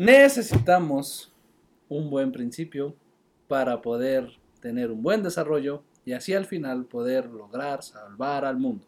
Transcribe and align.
necesitamos 0.00 1.30
un 1.90 2.08
buen 2.08 2.32
principio 2.32 2.96
para 3.46 3.82
poder 3.82 4.30
tener 4.58 4.90
un 4.90 5.02
buen 5.02 5.22
desarrollo 5.22 5.82
y 6.06 6.14
así 6.14 6.32
al 6.32 6.46
final 6.46 6.86
poder 6.86 7.26
lograr 7.26 7.82
salvar 7.82 8.46
al 8.46 8.56
mundo. 8.56 8.86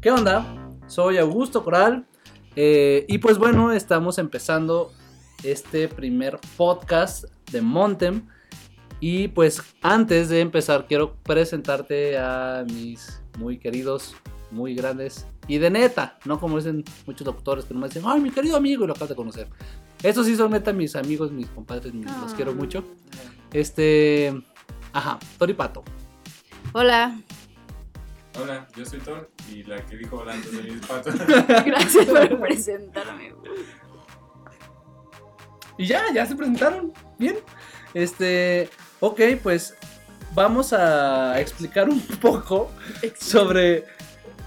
¿Qué 0.00 0.10
onda? 0.10 0.72
Soy 0.86 1.18
Augusto 1.18 1.62
Coral 1.62 2.06
eh, 2.56 3.04
y 3.08 3.18
pues 3.18 3.36
bueno, 3.36 3.72
estamos 3.72 4.16
empezando 4.16 4.90
este 5.42 5.86
primer 5.88 6.38
podcast 6.56 7.24
de 7.52 7.60
Montem. 7.60 8.26
Y 9.00 9.28
pues 9.28 9.60
antes 9.82 10.30
de 10.30 10.40
empezar 10.40 10.86
quiero 10.86 11.14
presentarte 11.24 12.16
a 12.16 12.64
mis 12.66 13.22
muy 13.38 13.58
queridos, 13.58 14.14
muy 14.50 14.74
grandes 14.74 15.26
y 15.50 15.58
de 15.58 15.68
neta, 15.68 16.16
no 16.26 16.38
como 16.38 16.58
dicen 16.58 16.84
muchos 17.06 17.24
doctores 17.24 17.64
que 17.64 17.74
no 17.74 17.80
me 17.80 17.88
dicen, 17.88 18.04
ay 18.06 18.20
mi 18.20 18.30
querido 18.30 18.56
amigo 18.56 18.84
y 18.84 18.86
lo 18.86 18.92
acabas 18.92 19.08
de 19.08 19.16
conocer. 19.16 19.48
Estos 20.00 20.26
sí 20.26 20.36
son 20.36 20.52
neta 20.52 20.72
mis 20.72 20.94
amigos, 20.94 21.32
mis 21.32 21.48
compadres, 21.48 21.92
los 21.92 22.34
quiero 22.34 22.54
mucho. 22.54 22.84
Este, 23.52 24.32
ajá, 24.92 25.18
Tori 25.38 25.54
Pato. 25.54 25.82
Hola. 26.72 27.18
Hola, 28.40 28.68
yo 28.76 28.86
soy 28.86 29.00
Thor 29.00 29.28
y 29.50 29.64
la 29.64 29.84
que 29.84 29.96
dijo 29.96 30.18
hola 30.18 30.34
antes 30.34 30.52
de 30.52 30.62
mí 30.62 30.78
es 30.80 30.86
Pato. 30.86 31.10
Gracias 31.66 32.06
por 32.06 32.40
presentarme. 32.42 33.34
Y 35.78 35.86
ya, 35.86 36.04
ya 36.14 36.26
se 36.26 36.36
presentaron. 36.36 36.92
Bien. 37.18 37.38
Este, 37.92 38.70
ok, 39.00 39.20
pues 39.42 39.74
vamos 40.32 40.72
a 40.72 41.40
explicar 41.40 41.88
un 41.88 42.00
poco 42.00 42.70
sobre 43.18 43.84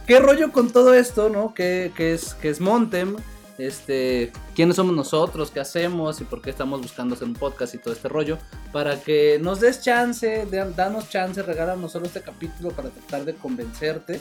qué 0.08 0.20
rollo 0.20 0.52
con 0.52 0.72
todo 0.72 0.94
esto, 0.94 1.30
¿no? 1.30 1.54
¿Qué, 1.54 1.92
es, 1.98 2.34
qué 2.36 2.50
es 2.50 2.62
Montem? 2.62 3.16
Este, 3.58 4.32
quiénes 4.56 4.76
somos 4.76 4.96
nosotros, 4.96 5.52
qué 5.52 5.60
hacemos 5.60 6.20
y 6.22 6.24
por 6.24 6.42
qué 6.42 6.50
estamos 6.50 6.82
buscando 6.82 7.14
hacer 7.14 7.28
un 7.28 7.36
podcast 7.36 7.76
y 7.76 7.78
todo 7.78 7.94
este 7.94 8.10
rollo. 8.10 8.38
Para 8.72 9.00
que 9.02 9.40
nos 9.42 9.60
des 9.60 9.82
chance, 9.82 10.48
danos 10.76 11.10
chance, 11.10 11.42
regálanos 11.42 11.92
solo 11.92 12.08
este 12.08 12.22
capítulo 12.22 12.72
para 12.72 12.90
tratar 12.90 13.26
de 13.26 13.36
convencerte 13.36 14.20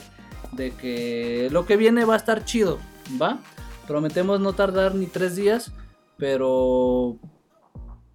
de 0.52 0.72
que 0.72 1.48
lo 1.50 1.64
que 1.64 1.77
viene 1.77 2.05
va 2.05 2.14
a 2.14 2.19
estar 2.19 2.44
chido, 2.44 2.78
¿va? 3.20 3.39
Prometemos 3.86 4.41
no 4.41 4.52
tardar 4.52 4.94
ni 4.94 5.06
tres 5.06 5.34
días, 5.34 5.72
pero 6.19 7.17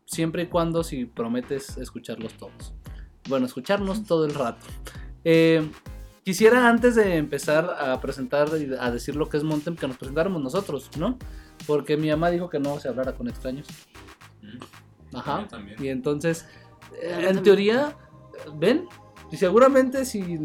siempre 0.05 0.43
y 0.43 0.47
cuando 0.47 0.83
si 0.83 1.05
prometes 1.05 1.77
escucharlos 1.77 2.33
todos. 2.33 2.73
Bueno, 3.27 3.47
escucharnos 3.47 4.05
todo 4.05 4.25
el 4.25 4.33
rato. 4.33 4.65
Eh, 5.23 5.67
quisiera 6.27 6.67
antes 6.67 6.95
de 6.95 7.15
empezar 7.15 7.73
a 7.79 8.01
presentar 8.01 8.49
y 8.59 8.75
a 8.77 8.91
decir 8.91 9.15
lo 9.15 9.29
que 9.29 9.37
es 9.37 9.45
Montem, 9.45 9.77
que 9.77 9.87
nos 9.87 9.95
presentáramos 9.95 10.43
nosotros, 10.43 10.89
¿no? 10.97 11.17
Porque 11.65 11.95
mi 11.95 12.09
mamá 12.09 12.29
dijo 12.29 12.49
que 12.49 12.59
no 12.59 12.77
se 12.81 12.89
hablara 12.89 13.13
con 13.13 13.29
extraños. 13.29 13.65
Mm. 14.41 15.15
Ajá. 15.15 15.47
Y 15.79 15.87
entonces, 15.87 16.45
eh, 17.01 17.27
en 17.29 17.41
teoría, 17.43 17.95
ven, 18.55 18.89
y 19.31 19.37
seguramente 19.37 20.03
si 20.03 20.37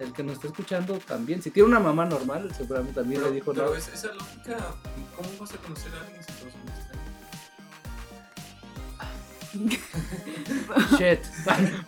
el 0.00 0.12
que 0.12 0.24
nos 0.24 0.32
está 0.34 0.48
escuchando 0.48 0.98
también, 0.98 1.40
si 1.40 1.52
tiene 1.52 1.68
una 1.68 1.78
mamá 1.78 2.06
normal, 2.06 2.52
seguramente 2.52 3.00
también 3.00 3.22
le 3.22 3.30
dijo 3.30 3.52
pero 3.52 3.76
esa 3.76 4.12
lógica, 4.12 4.56
¿cómo 5.14 5.28
vas 5.38 5.54
a 5.54 5.58
conocer 5.58 5.92
a 5.94 6.06
alguien 6.06 6.24
si 6.24 6.32
todos 6.32 6.54
Shit. 10.98 11.20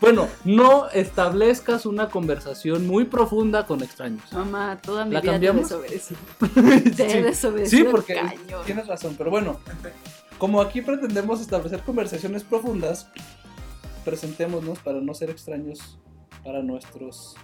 Bueno, 0.00 0.28
no 0.44 0.88
establezcas 0.90 1.86
una 1.86 2.08
conversación 2.08 2.86
muy 2.86 3.04
profunda 3.04 3.66
con 3.66 3.82
extraños. 3.82 4.32
Mamá, 4.32 4.78
toda 4.82 5.04
mi 5.04 5.14
¿La 5.14 5.20
vida 5.20 5.32
cambiamos? 5.32 5.68
te 6.96 7.34
sí. 7.34 7.66
sí, 7.66 7.84
porque 7.84 8.20
tienes 8.66 8.86
razón, 8.86 9.14
pero 9.16 9.30
bueno, 9.30 9.60
como 10.38 10.60
aquí 10.60 10.82
pretendemos 10.82 11.40
establecer 11.40 11.82
conversaciones 11.82 12.44
profundas, 12.44 13.08
presentémonos 14.04 14.78
para 14.80 15.00
no 15.00 15.14
ser 15.14 15.30
extraños 15.30 15.98
para 16.44 16.62
nuestros 16.62 17.36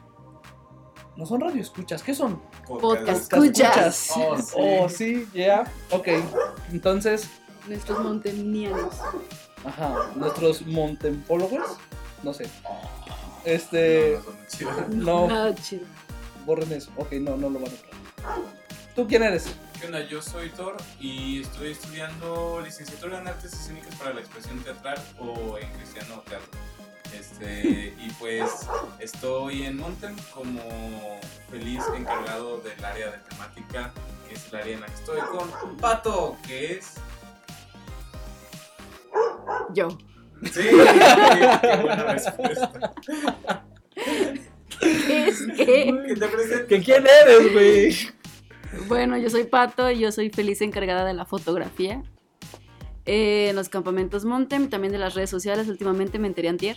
no 1.19 1.27
son 1.27 1.41
radioescuchas, 1.41 2.01
¿qué 2.05 2.15
son? 2.15 2.41
Podcast, 2.65 3.33
escuchas. 3.33 4.13
Oh, 4.57 4.89
sí, 4.89 5.27
oh, 5.29 5.37
ya. 5.37 5.65
Ok. 5.91 6.09
Entonces. 6.71 7.29
Nuestros 7.67 7.99
montenianos. 7.99 8.95
Ajá, 9.65 10.11
nuestros 10.15 10.63
montempólogos, 10.67 11.77
no 12.23 12.33
sé. 12.33 12.49
Este. 13.45 14.19
No, 14.91 15.27
no, 15.27 15.55
chido. 15.55 15.85
Borren 16.45 16.73
eso. 16.73 16.91
Ok, 16.97 17.13
no, 17.15 17.37
no 17.37 17.51
lo 17.51 17.61
van 17.61 17.71
a 17.71 18.95
¿Tú 18.95 19.07
quién 19.07 19.23
eres? 19.23 19.47
¿Qué 19.79 19.87
onda? 19.87 20.01
Yo 20.09 20.21
soy 20.21 20.49
Thor 20.51 20.77
y 20.99 21.43
estoy 21.43 21.71
estudiando 21.71 22.61
licenciatura 22.65 23.21
en 23.21 23.29
artes 23.29 23.53
escénicas 23.53 23.95
para 23.95 24.13
la 24.13 24.21
expresión 24.21 24.59
teatral 24.61 24.99
o 25.21 25.57
en 25.59 25.71
cristiano 25.75 26.23
teatro. 26.29 26.49
Este, 27.17 27.95
y 27.99 28.11
pues 28.19 28.67
estoy 28.99 29.65
en 29.65 29.77
Montem 29.77 30.17
como 30.35 30.61
feliz 31.51 31.83
encargado 31.97 32.59
del 32.59 32.85
área 32.85 33.11
de 33.13 33.19
temática, 33.19 33.93
que 34.29 34.35
es 34.35 34.53
el 34.53 34.57
área 34.57 34.75
en 34.75 34.81
la 34.81 34.87
que 34.87 34.95
estoy 34.95 35.21
con 35.21 35.77
Pato, 35.77 36.37
que 36.47 36.73
es 36.73 36.95
yo. 39.75 39.89
Sí, 40.45 40.61
qué 40.63 41.79
buena 41.83 42.05
respuesta. 42.05 42.95
¿Qué 44.81 45.27
es 45.27 45.47
qué? 45.57 46.15
¿Que 46.69 46.81
quién 46.81 47.05
eres, 47.07 47.53
güey? 47.53 47.97
Bueno, 48.87 49.17
yo 49.17 49.31
soy 49.31 49.45
Pato 49.45 49.91
y 49.91 49.99
yo 49.99 50.13
soy 50.13 50.31
feliz 50.31 50.61
encargada 50.61 51.05
de 51.05 51.15
la 51.15 51.25
fotografía. 51.25 52.03
Eh, 53.07 53.49
en 53.51 53.57
los 53.57 53.69
campamentos 53.69 54.25
Montem, 54.25 54.69
también 54.69 54.93
de 54.93 54.99
las 54.99 55.15
redes 55.15 55.31
sociales, 55.31 55.69
últimamente 55.69 56.19
me 56.19 56.29
enteré 56.29 56.49
antier. 56.49 56.77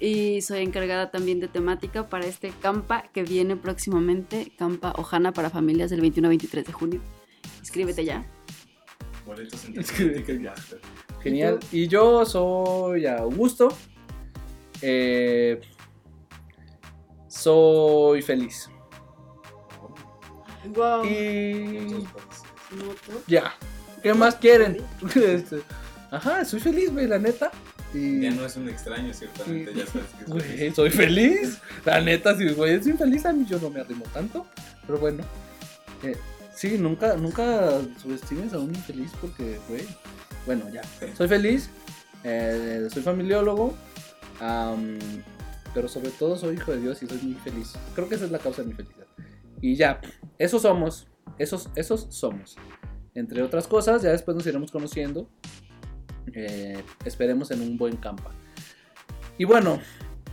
Y 0.00 0.40
soy 0.42 0.62
encargada 0.62 1.10
también 1.10 1.40
de 1.40 1.48
temática 1.48 2.08
para 2.08 2.26
este 2.26 2.50
campa 2.50 3.02
que 3.12 3.24
viene 3.24 3.56
próximamente, 3.56 4.52
Campa 4.56 4.92
Ojana 4.96 5.32
para 5.32 5.50
familias 5.50 5.90
del 5.90 6.00
21 6.00 6.28
23 6.28 6.64
de 6.64 6.72
junio. 6.72 7.00
Escríbete 7.60 8.04
ya. 8.04 8.24
Boletos 9.26 9.64
en 9.64 10.42
ya. 10.42 10.54
Genial. 11.22 11.58
Y 11.72 11.88
yo 11.88 12.24
soy 12.24 13.06
Augusto. 13.06 13.68
Eh, 14.80 15.60
soy 17.28 18.22
feliz. 18.22 18.70
Wow. 20.74 21.04
Y. 21.04 22.04
Ya. 23.26 23.54
¿Qué 24.02 24.14
más 24.14 24.36
quieren? 24.36 24.78
Este, 25.14 25.62
ajá, 26.10 26.44
soy 26.44 26.60
feliz, 26.60 26.92
güey, 26.92 27.06
la 27.06 27.18
neta. 27.18 27.50
Y... 27.94 28.20
Ya 28.20 28.30
no 28.30 28.44
es 28.44 28.56
un 28.56 28.68
extraño, 28.68 29.12
ciertamente, 29.14 29.72
ya 29.74 29.86
sabes 29.86 30.08
que 30.18 30.24
güey, 30.26 30.42
feliz. 30.42 30.74
soy 30.74 30.90
feliz. 30.90 31.58
La 31.84 32.00
neta, 32.00 32.36
sí, 32.36 32.48
güey, 32.50 32.82
soy 32.82 32.92
feliz. 32.92 33.24
A 33.26 33.32
mí 33.32 33.46
yo 33.48 33.58
no 33.58 33.70
me 33.70 33.80
arrimo 33.80 34.04
tanto. 34.12 34.46
Pero 34.86 34.98
bueno. 34.98 35.24
Eh, 36.02 36.16
sí, 36.54 36.76
nunca, 36.78 37.16
nunca 37.16 37.80
subestimes 38.00 38.52
a 38.52 38.58
un 38.58 38.74
infeliz 38.74 39.10
porque, 39.20 39.58
güey, 39.68 39.86
bueno, 40.48 40.64
ya. 40.70 40.80
Soy 41.14 41.28
feliz, 41.28 41.68
eh, 42.24 42.88
soy 42.90 43.02
familiólogo, 43.02 43.74
pero 45.74 45.88
sobre 45.88 46.08
todo 46.08 46.38
soy 46.38 46.56
hijo 46.56 46.72
de 46.72 46.80
Dios 46.80 47.02
y 47.02 47.06
soy 47.06 47.18
muy 47.18 47.34
feliz. 47.34 47.74
Creo 47.94 48.08
que 48.08 48.14
esa 48.14 48.24
es 48.24 48.30
la 48.30 48.38
causa 48.38 48.62
de 48.62 48.68
mi 48.68 48.74
felicidad. 48.74 49.06
Y 49.60 49.76
ya, 49.76 50.00
esos 50.38 50.62
somos, 50.62 51.06
esos, 51.38 51.68
esos 51.76 52.06
somos. 52.08 52.56
Entre 53.14 53.42
otras 53.42 53.66
cosas, 53.66 54.00
ya 54.00 54.10
después 54.10 54.34
nos 54.38 54.46
iremos 54.46 54.70
conociendo. 54.70 55.28
Eh, 56.32 56.82
esperemos 57.04 57.50
en 57.50 57.60
un 57.60 57.76
buen 57.76 57.98
campo. 57.98 58.30
Y 59.36 59.44
bueno, 59.44 59.80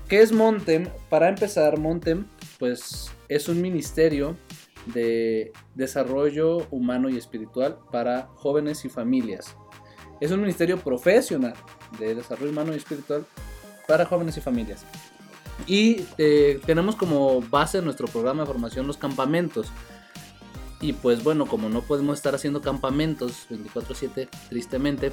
¿qué 0.08 0.22
es 0.22 0.32
Montem? 0.32 0.88
Para 1.10 1.28
empezar, 1.28 1.78
Montem, 1.78 2.26
pues 2.58 3.12
es 3.28 3.50
un 3.50 3.62
ministerio 3.62 4.38
de 4.86 5.52
desarrollo 5.74 6.66
humano 6.72 7.10
y 7.10 7.18
espiritual 7.18 7.80
para 7.92 8.28
jóvenes 8.36 8.86
y 8.86 8.90
familias. 8.90 9.58
Es 10.20 10.32
un 10.32 10.42
ministerio 10.42 10.80
profesional 10.80 11.54
de 12.00 12.16
desarrollo 12.16 12.52
humano 12.52 12.74
y 12.74 12.78
espiritual 12.78 13.26
para 13.88 14.06
jóvenes 14.06 14.38
y 14.38 14.42
familias. 14.42 14.86
Y 15.68 16.06
eh, 16.18 16.60
tenemos 16.66 16.96
como 16.96 17.42
base 17.42 17.82
nuestro 17.82 18.08
programa 18.08 18.44
de 18.44 18.48
formación 18.48 18.88
los 18.88 18.98
campamentos. 18.98 19.68
Y 20.82 20.94
pues 20.94 21.24
bueno, 21.24 21.46
como 21.46 21.70
no 21.70 21.82
podemos 21.82 22.18
estar 22.18 22.36
haciendo 22.36 22.62
campamentos 22.62 23.48
24/7, 23.50 24.28
tristemente, 24.50 25.12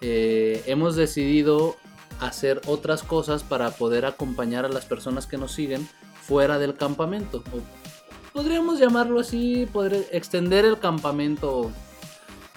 eh, 0.00 0.62
hemos 0.66 0.96
decidido 0.96 1.76
hacer 2.20 2.60
otras 2.66 3.02
cosas 3.02 3.42
para 3.42 3.70
poder 3.70 4.06
acompañar 4.06 4.64
a 4.64 4.68
las 4.68 4.86
personas 4.86 5.26
que 5.26 5.36
nos 5.36 5.52
siguen 5.52 5.88
fuera 6.22 6.58
del 6.58 6.74
campamento. 6.76 7.42
podríamos 8.32 8.78
llamarlo 8.78 9.20
así, 9.20 9.66
poder 9.72 10.06
extender 10.12 10.64
el 10.64 10.78
campamento 10.78 11.72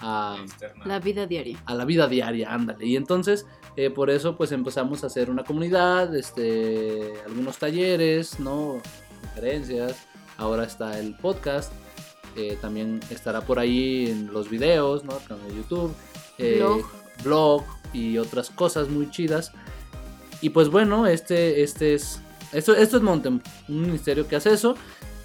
a 0.02 0.38
la 0.86 1.00
vida 1.00 1.26
diaria. 1.28 1.62
A 1.66 1.76
la 1.76 1.86
vida 1.86 2.08
diaria, 2.08 2.54
ándale. 2.54 2.86
Y 2.86 2.96
entonces, 2.96 3.46
eh, 3.78 3.90
por 3.90 4.10
eso, 4.10 4.36
pues 4.36 4.52
empezamos 4.52 5.04
a 5.04 5.08
hacer 5.08 5.30
una 5.30 5.44
comunidad, 5.44 6.16
este, 6.16 7.14
algunos 7.26 7.58
talleres, 7.58 8.40
¿no? 8.40 8.82
Conferencias. 9.22 9.96
Ahora 10.38 10.64
está 10.64 11.00
el 11.00 11.16
podcast. 11.16 11.72
eh, 12.38 12.58
también 12.62 13.02
estará 13.10 13.42
por 13.42 13.60
ahí 13.60 14.08
en 14.10 14.32
los 14.34 14.50
videos, 14.50 15.04
¿no? 15.04 15.18
Canal 15.28 15.48
de 15.50 15.56
YouTube, 15.58 15.94
eh, 16.38 16.56
Blog. 16.60 16.86
blog 17.24 17.64
y 17.94 18.18
otras 18.18 18.50
cosas 18.50 18.88
muy 18.90 19.10
chidas. 19.12 19.52
Y 20.40 20.50
pues 20.52 20.70
bueno, 20.70 21.08
este, 21.08 21.62
este 21.62 21.94
es, 21.94 22.22
esto, 22.54 22.74
esto 22.74 22.98
es 22.98 23.04
Montem, 23.04 23.42
un 23.68 23.82
ministerio 23.82 24.28
que 24.28 24.38
hace 24.38 24.54
eso. 24.54 24.76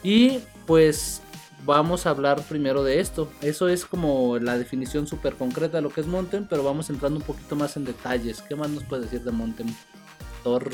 Y 0.02 0.40
pues 0.66 1.22
vamos 1.66 2.06
a 2.06 2.10
hablar 2.10 2.40
primero 2.42 2.84
de 2.84 3.00
esto. 3.00 3.30
Eso 3.42 3.68
es 3.68 3.84
como 3.84 4.38
la 4.38 4.56
definición 4.56 5.06
súper 5.06 5.34
concreta 5.34 5.78
de 5.78 5.82
lo 5.82 5.90
que 5.90 6.00
es 6.00 6.06
Montem, 6.06 6.46
pero 6.48 6.62
vamos 6.62 6.88
entrando 6.88 7.18
un 7.18 7.26
poquito 7.26 7.56
más 7.56 7.76
en 7.76 7.84
detalles. 7.84 8.40
¿Qué 8.40 8.54
más 8.54 8.70
nos 8.70 8.84
puede 8.84 9.02
decir 9.02 9.22
de 9.22 9.32
Montem? 9.32 9.66
Thor. 10.42 10.70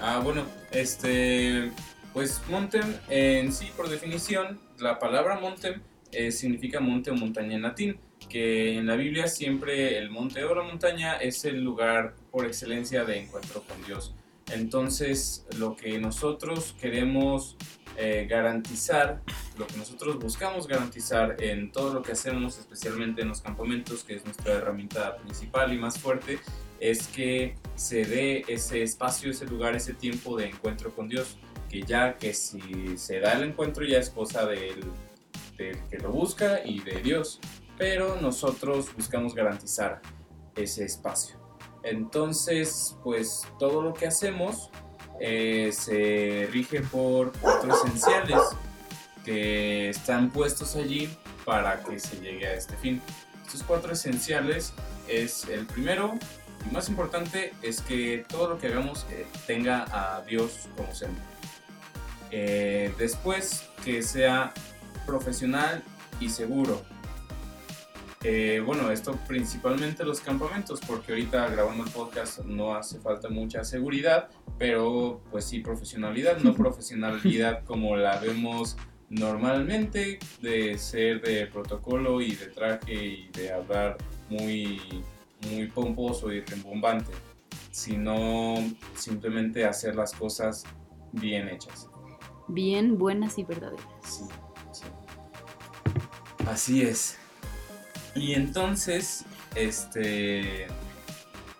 Ah, 0.00 0.20
bueno, 0.22 0.44
este, 0.70 1.72
pues 2.12 2.40
Montem 2.48 2.94
en 3.08 3.52
sí, 3.52 3.70
por 3.76 3.88
definición, 3.88 4.60
la 4.78 4.98
palabra 5.00 5.40
Montem 5.40 5.82
eh, 6.12 6.30
significa 6.30 6.78
monte 6.78 7.10
o 7.10 7.14
montaña 7.14 7.56
en 7.56 7.62
latín, 7.62 7.98
que 8.28 8.78
en 8.78 8.86
la 8.86 8.94
Biblia 8.94 9.26
siempre 9.26 9.98
el 9.98 10.10
monte 10.10 10.44
o 10.44 10.54
la 10.54 10.62
montaña 10.62 11.16
es 11.16 11.44
el 11.44 11.62
lugar 11.62 12.14
por 12.30 12.46
excelencia 12.46 13.04
de 13.04 13.18
encuentro 13.18 13.62
con 13.62 13.84
Dios. 13.84 14.14
Entonces, 14.52 15.46
lo 15.58 15.76
que 15.76 15.98
nosotros 15.98 16.74
queremos 16.80 17.56
eh, 18.00 18.26
garantizar, 18.30 19.20
lo 19.58 19.66
que 19.66 19.76
nosotros 19.76 20.18
buscamos 20.18 20.68
garantizar 20.68 21.36
en 21.42 21.72
todo 21.72 21.92
lo 21.92 22.02
que 22.02 22.12
hacemos, 22.12 22.58
especialmente 22.58 23.22
en 23.22 23.28
los 23.28 23.40
campamentos, 23.40 24.04
que 24.04 24.14
es 24.14 24.24
nuestra 24.24 24.54
herramienta 24.54 25.16
principal 25.16 25.72
y 25.72 25.78
más 25.78 25.98
fuerte, 25.98 26.38
es 26.80 27.08
que 27.08 27.56
se 27.74 28.04
dé 28.04 28.44
ese 28.46 28.82
espacio, 28.82 29.30
ese 29.30 29.46
lugar, 29.46 29.74
ese 29.74 29.94
tiempo 29.94 30.36
de 30.36 30.46
encuentro 30.46 30.94
con 30.94 31.08
Dios, 31.08 31.36
que 31.68 31.82
ya 31.82 32.16
que 32.16 32.32
si 32.32 32.96
se 32.96 33.20
da 33.20 33.32
el 33.32 33.42
encuentro 33.42 33.84
ya 33.84 33.98
es 33.98 34.10
cosa 34.10 34.46
del, 34.46 34.80
del 35.56 35.76
que 35.90 35.98
lo 35.98 36.12
busca 36.12 36.64
y 36.64 36.80
de 36.80 37.02
Dios, 37.02 37.40
pero 37.76 38.20
nosotros 38.20 38.94
buscamos 38.96 39.34
garantizar 39.34 40.00
ese 40.54 40.84
espacio. 40.84 41.36
Entonces, 41.82 42.96
pues 43.02 43.42
todo 43.58 43.82
lo 43.82 43.94
que 43.94 44.06
hacemos 44.06 44.70
eh, 45.20 45.70
se 45.72 46.48
rige 46.52 46.80
por 46.80 47.32
cuatro 47.40 47.74
esenciales 47.74 48.40
que 49.24 49.88
están 49.88 50.30
puestos 50.30 50.76
allí 50.76 51.08
para 51.44 51.82
que 51.82 51.98
se 51.98 52.20
llegue 52.20 52.46
a 52.46 52.54
este 52.54 52.76
fin. 52.76 53.00
Estos 53.46 53.62
cuatro 53.62 53.92
esenciales 53.92 54.72
es 55.08 55.46
el 55.48 55.66
primero 55.66 56.18
y 56.68 56.72
más 56.72 56.88
importante 56.88 57.54
es 57.62 57.80
que 57.80 58.24
todo 58.28 58.48
lo 58.48 58.58
que 58.58 58.66
hagamos 58.68 59.06
eh, 59.10 59.26
tenga 59.46 59.86
a 59.90 60.22
Dios 60.22 60.68
como 60.76 60.94
centro. 60.94 61.22
Eh, 62.30 62.92
después 62.98 63.64
que 63.84 64.02
sea 64.02 64.52
profesional 65.06 65.82
y 66.20 66.28
seguro. 66.28 66.82
Eh, 68.24 68.60
bueno, 68.66 68.90
esto 68.90 69.16
principalmente 69.28 70.04
los 70.04 70.20
campamentos, 70.20 70.80
porque 70.86 71.12
ahorita 71.12 71.48
grabando 71.48 71.84
el 71.84 71.90
podcast 71.90 72.40
no 72.40 72.74
hace 72.74 72.98
falta 72.98 73.28
mucha 73.28 73.62
seguridad, 73.62 74.28
pero 74.58 75.22
pues 75.30 75.44
sí 75.44 75.60
profesionalidad, 75.60 76.38
no 76.38 76.54
profesionalidad 76.56 77.64
como 77.64 77.96
la 77.96 78.18
vemos 78.18 78.76
normalmente, 79.10 80.18
de 80.40 80.78
ser 80.78 81.20
de 81.22 81.46
protocolo 81.46 82.20
y 82.20 82.34
de 82.34 82.46
traje 82.46 82.94
y 82.94 83.28
de 83.28 83.52
hablar 83.52 83.96
muy, 84.28 85.02
muy 85.50 85.66
pomposo 85.68 86.32
y 86.32 86.40
rembombante, 86.40 87.12
sino 87.70 88.56
simplemente 88.94 89.64
hacer 89.64 89.94
las 89.94 90.12
cosas 90.12 90.64
bien 91.12 91.48
hechas. 91.48 91.88
Bien, 92.48 92.98
buenas 92.98 93.38
y 93.38 93.44
verdaderas. 93.44 93.84
Sí, 94.02 94.24
sí. 94.72 94.84
Así 96.46 96.82
es. 96.82 97.18
Y 98.14 98.34
entonces, 98.34 99.24
este, 99.54 100.66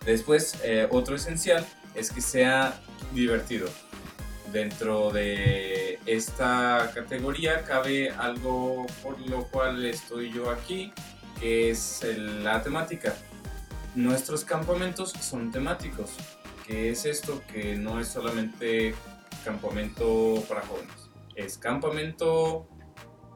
después 0.05 0.59
eh, 0.63 0.87
otro 0.91 1.15
esencial 1.15 1.65
es 1.95 2.11
que 2.11 2.21
sea 2.21 2.81
divertido. 3.13 3.69
Dentro 4.51 5.11
de 5.11 5.88
esta 6.15 6.91
categoría 6.93 7.63
cabe 7.63 8.09
algo 8.09 8.87
por 9.03 9.19
lo 9.29 9.43
cual 9.47 9.85
estoy 9.85 10.31
yo 10.31 10.49
aquí, 10.49 10.91
que 11.39 11.69
es 11.69 12.03
la 12.17 12.63
temática. 12.63 13.15
Nuestros 13.93 14.43
campamentos 14.43 15.11
son 15.11 15.51
temáticos. 15.51 16.11
¿Qué 16.65 16.89
es 16.89 17.05
esto? 17.05 17.41
Que 17.51 17.75
no 17.75 17.99
es 17.99 18.07
solamente 18.07 18.95
campamento 19.45 20.43
para 20.47 20.61
jóvenes. 20.61 21.09
Es 21.35 21.57
campamento 21.57 22.67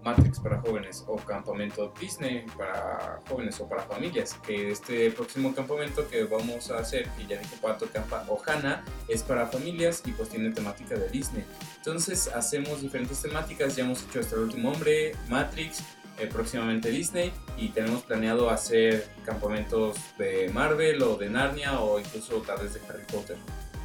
Matrix 0.03 0.39
para 0.39 0.59
jóvenes 0.61 1.03
o 1.07 1.15
campamento 1.17 1.93
Disney 1.99 2.45
para 2.57 3.21
jóvenes 3.29 3.59
o 3.59 3.67
para 3.67 3.83
familias. 3.83 4.35
Que 4.45 4.71
este 4.71 5.11
próximo 5.11 5.53
campamento 5.53 6.07
que 6.07 6.23
vamos 6.23 6.71
a 6.71 6.79
hacer, 6.79 7.09
que 7.11 7.27
ya 7.27 7.39
dijo 7.39 7.55
Pato 7.61 7.87
Campa 7.91 8.25
Ohana, 8.27 8.83
es 9.07 9.23
para 9.23 9.47
familias 9.47 10.01
y 10.05 10.11
pues 10.11 10.29
tiene 10.29 10.51
temática 10.51 10.95
de 10.95 11.09
Disney. 11.09 11.45
Entonces 11.77 12.27
hacemos 12.27 12.81
diferentes 12.81 13.21
temáticas, 13.21 13.75
ya 13.75 13.83
hemos 13.83 14.03
hecho 14.03 14.19
hasta 14.19 14.35
el 14.35 14.43
último 14.43 14.71
hombre, 14.71 15.15
Matrix, 15.29 15.83
eh, 16.19 16.27
próximamente 16.27 16.91
Disney 16.91 17.33
y 17.57 17.69
tenemos 17.69 18.03
planeado 18.03 18.51
hacer 18.51 19.07
campamentos 19.25 19.97
de 20.17 20.49
Marvel 20.53 21.01
o 21.01 21.17
de 21.17 21.27
Narnia 21.27 21.79
o 21.79 21.99
incluso 21.99 22.41
tal 22.41 22.59
vez 22.59 22.75
de 22.75 22.81
Harry 22.87 23.03
Potter. 23.11 23.35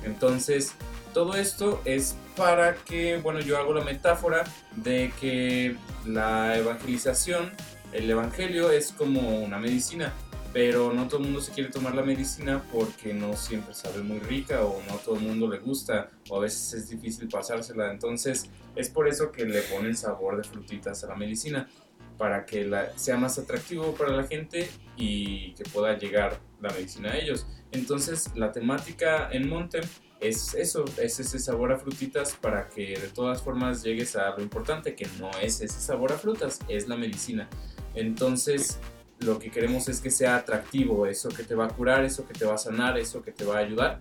Entonces, 0.05 0.75
todo 1.19 1.35
esto 1.35 1.83
es 1.85 2.17
para 2.37 2.77
que, 2.77 3.17
bueno, 3.17 3.41
yo 3.41 3.59
hago 3.59 3.75
la 3.75 3.83
metáfora 3.83 4.45
de 4.77 5.13
que 5.21 5.75
la 6.07 6.57
evangelización, 6.57 7.51
el 7.91 8.09
evangelio 8.09 8.71
es 8.71 8.93
como 8.93 9.41
una 9.41 9.59
medicina, 9.59 10.13
pero 10.53 10.93
no 10.93 11.09
todo 11.09 11.19
el 11.19 11.25
mundo 11.25 11.41
se 11.41 11.51
quiere 11.51 11.71
tomar 11.71 11.97
la 11.97 12.05
medicina 12.05 12.63
porque 12.73 13.15
no 13.15 13.35
siempre 13.35 13.75
sabe 13.75 14.01
muy 14.05 14.21
rica 14.21 14.63
o 14.63 14.81
no 14.89 14.95
todo 14.99 15.17
el 15.17 15.23
mundo 15.23 15.49
le 15.49 15.59
gusta 15.59 16.09
o 16.29 16.37
a 16.37 16.41
veces 16.43 16.73
es 16.75 16.89
difícil 16.89 17.27
pasársela. 17.27 17.91
Entonces, 17.91 18.49
es 18.77 18.89
por 18.89 19.09
eso 19.09 19.33
que 19.33 19.45
le 19.45 19.63
ponen 19.63 19.97
sabor 19.97 20.37
de 20.37 20.45
frutitas 20.45 21.03
a 21.03 21.09
la 21.09 21.17
medicina 21.17 21.69
para 22.17 22.47
que 22.47 22.71
sea 22.95 23.17
más 23.17 23.41
atractivo 23.41 23.93
para 23.97 24.13
la 24.13 24.23
gente 24.23 24.71
y 24.97 25.53
que 25.55 25.65
pueda 25.65 25.99
llegar 25.99 26.39
la 26.61 26.71
medicina 26.71 27.11
a 27.11 27.17
ellos. 27.17 27.45
Entonces 27.73 28.31
la 28.37 28.53
temática 28.53 29.29
en 29.33 29.49
Montem 29.49 29.83
es 30.21 30.55
eso, 30.55 30.85
es 31.01 31.21
ese 31.21 31.39
sabor 31.39 31.73
a 31.73 31.79
frutitas 31.79 32.35
para 32.35 32.69
que 32.69 32.99
de 32.99 33.09
todas 33.09 33.43
formas 33.43 33.83
llegues 33.83 34.17
a 34.17 34.31
lo 34.37 34.43
importante, 34.43 34.95
que 34.95 35.07
no 35.19 35.31
es 35.41 35.61
ese 35.61 35.81
sabor 35.81 36.13
a 36.13 36.19
frutas, 36.19 36.59
es 36.69 36.89
la 36.89 36.97
medicina. 36.97 37.49
Entonces 37.95 38.79
lo 39.21 39.39
que 39.39 39.51
queremos 39.51 39.89
es 39.89 40.01
que 40.01 40.11
sea 40.11 40.37
atractivo, 40.37 41.07
eso 41.07 41.29
que 41.29 41.43
te 41.43 41.55
va 41.55 41.67
a 41.67 41.69
curar, 41.69 42.05
eso 42.05 42.27
que 42.27 42.35
te 42.35 42.45
va 42.45 42.55
a 42.55 42.59
sanar, 42.59 42.99
eso 42.99 43.23
que 43.23 43.33
te 43.33 43.45
va 43.45 43.57
a 43.57 43.61
ayudar 43.61 44.01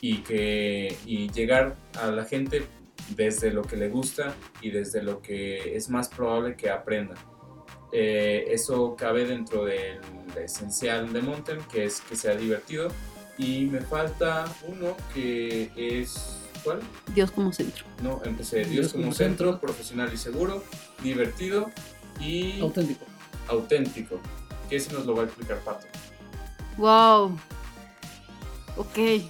y 0.00 0.18
que 0.18 0.96
y 1.06 1.30
llegar 1.30 1.76
a 1.98 2.10
la 2.10 2.24
gente 2.24 2.66
desde 3.16 3.50
lo 3.50 3.62
que 3.62 3.76
le 3.76 3.88
gusta 3.88 4.34
y 4.60 4.70
desde 4.70 5.02
lo 5.02 5.20
que 5.20 5.76
es 5.76 5.88
más 5.90 6.08
probable 6.08 6.56
que 6.56 6.70
aprenda. 6.70 7.14
Eh, 7.92 8.44
eso 8.48 8.94
cabe 8.96 9.24
dentro 9.24 9.64
del 9.64 10.00
esencial 10.42 11.12
de 11.12 11.22
Montem, 11.22 11.58
que 11.70 11.84
es 11.84 12.00
que 12.02 12.14
sea 12.14 12.36
divertido. 12.36 12.88
Y 13.40 13.64
me 13.66 13.80
falta 13.80 14.44
uno 14.68 14.96
que 15.14 15.70
es. 15.76 16.36
¿Cuál? 16.62 16.80
Dios 17.14 17.30
como 17.30 17.52
centro. 17.52 17.86
No, 18.02 18.20
empecé. 18.24 18.64
Dios, 18.64 18.92
como, 18.92 19.12
centro, 19.12 19.58
profesional 19.58 20.10
y 20.12 20.18
seguro, 20.18 20.62
divertido 21.02 21.70
y 22.20 22.60
Auténtico. 22.60 23.06
auténtico. 23.48 24.20
Que 24.68 24.76
ese 24.76 24.92
nos 24.92 25.06
lo 25.06 25.14
va 25.16 25.22
a 25.22 25.24
explicar 25.24 25.58
Pato. 25.60 25.86
Wow. 26.76 27.38
Ok. 28.76 29.22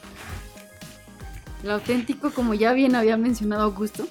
Lo 1.62 1.74
auténtico, 1.74 2.32
como 2.32 2.54
ya 2.54 2.72
bien 2.72 2.96
había 2.96 3.16
mencionado 3.16 3.62
Augusto, 3.62 4.08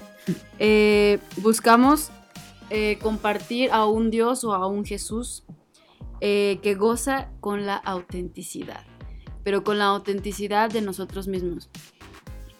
eh, 0.58 1.20
buscamos 1.36 2.10
eh, 2.70 2.98
compartir 3.00 3.70
a 3.70 3.86
un 3.86 4.10
Dios 4.10 4.42
o 4.42 4.52
a 4.52 4.66
un 4.66 4.84
Jesús 4.84 5.44
eh, 6.20 6.58
que 6.62 6.74
goza 6.74 7.30
con 7.40 7.66
la 7.66 7.76
autenticidad, 7.76 8.84
pero 9.48 9.64
con 9.64 9.78
la 9.78 9.86
autenticidad 9.86 10.68
de 10.68 10.82
nosotros 10.82 11.26
mismos. 11.26 11.70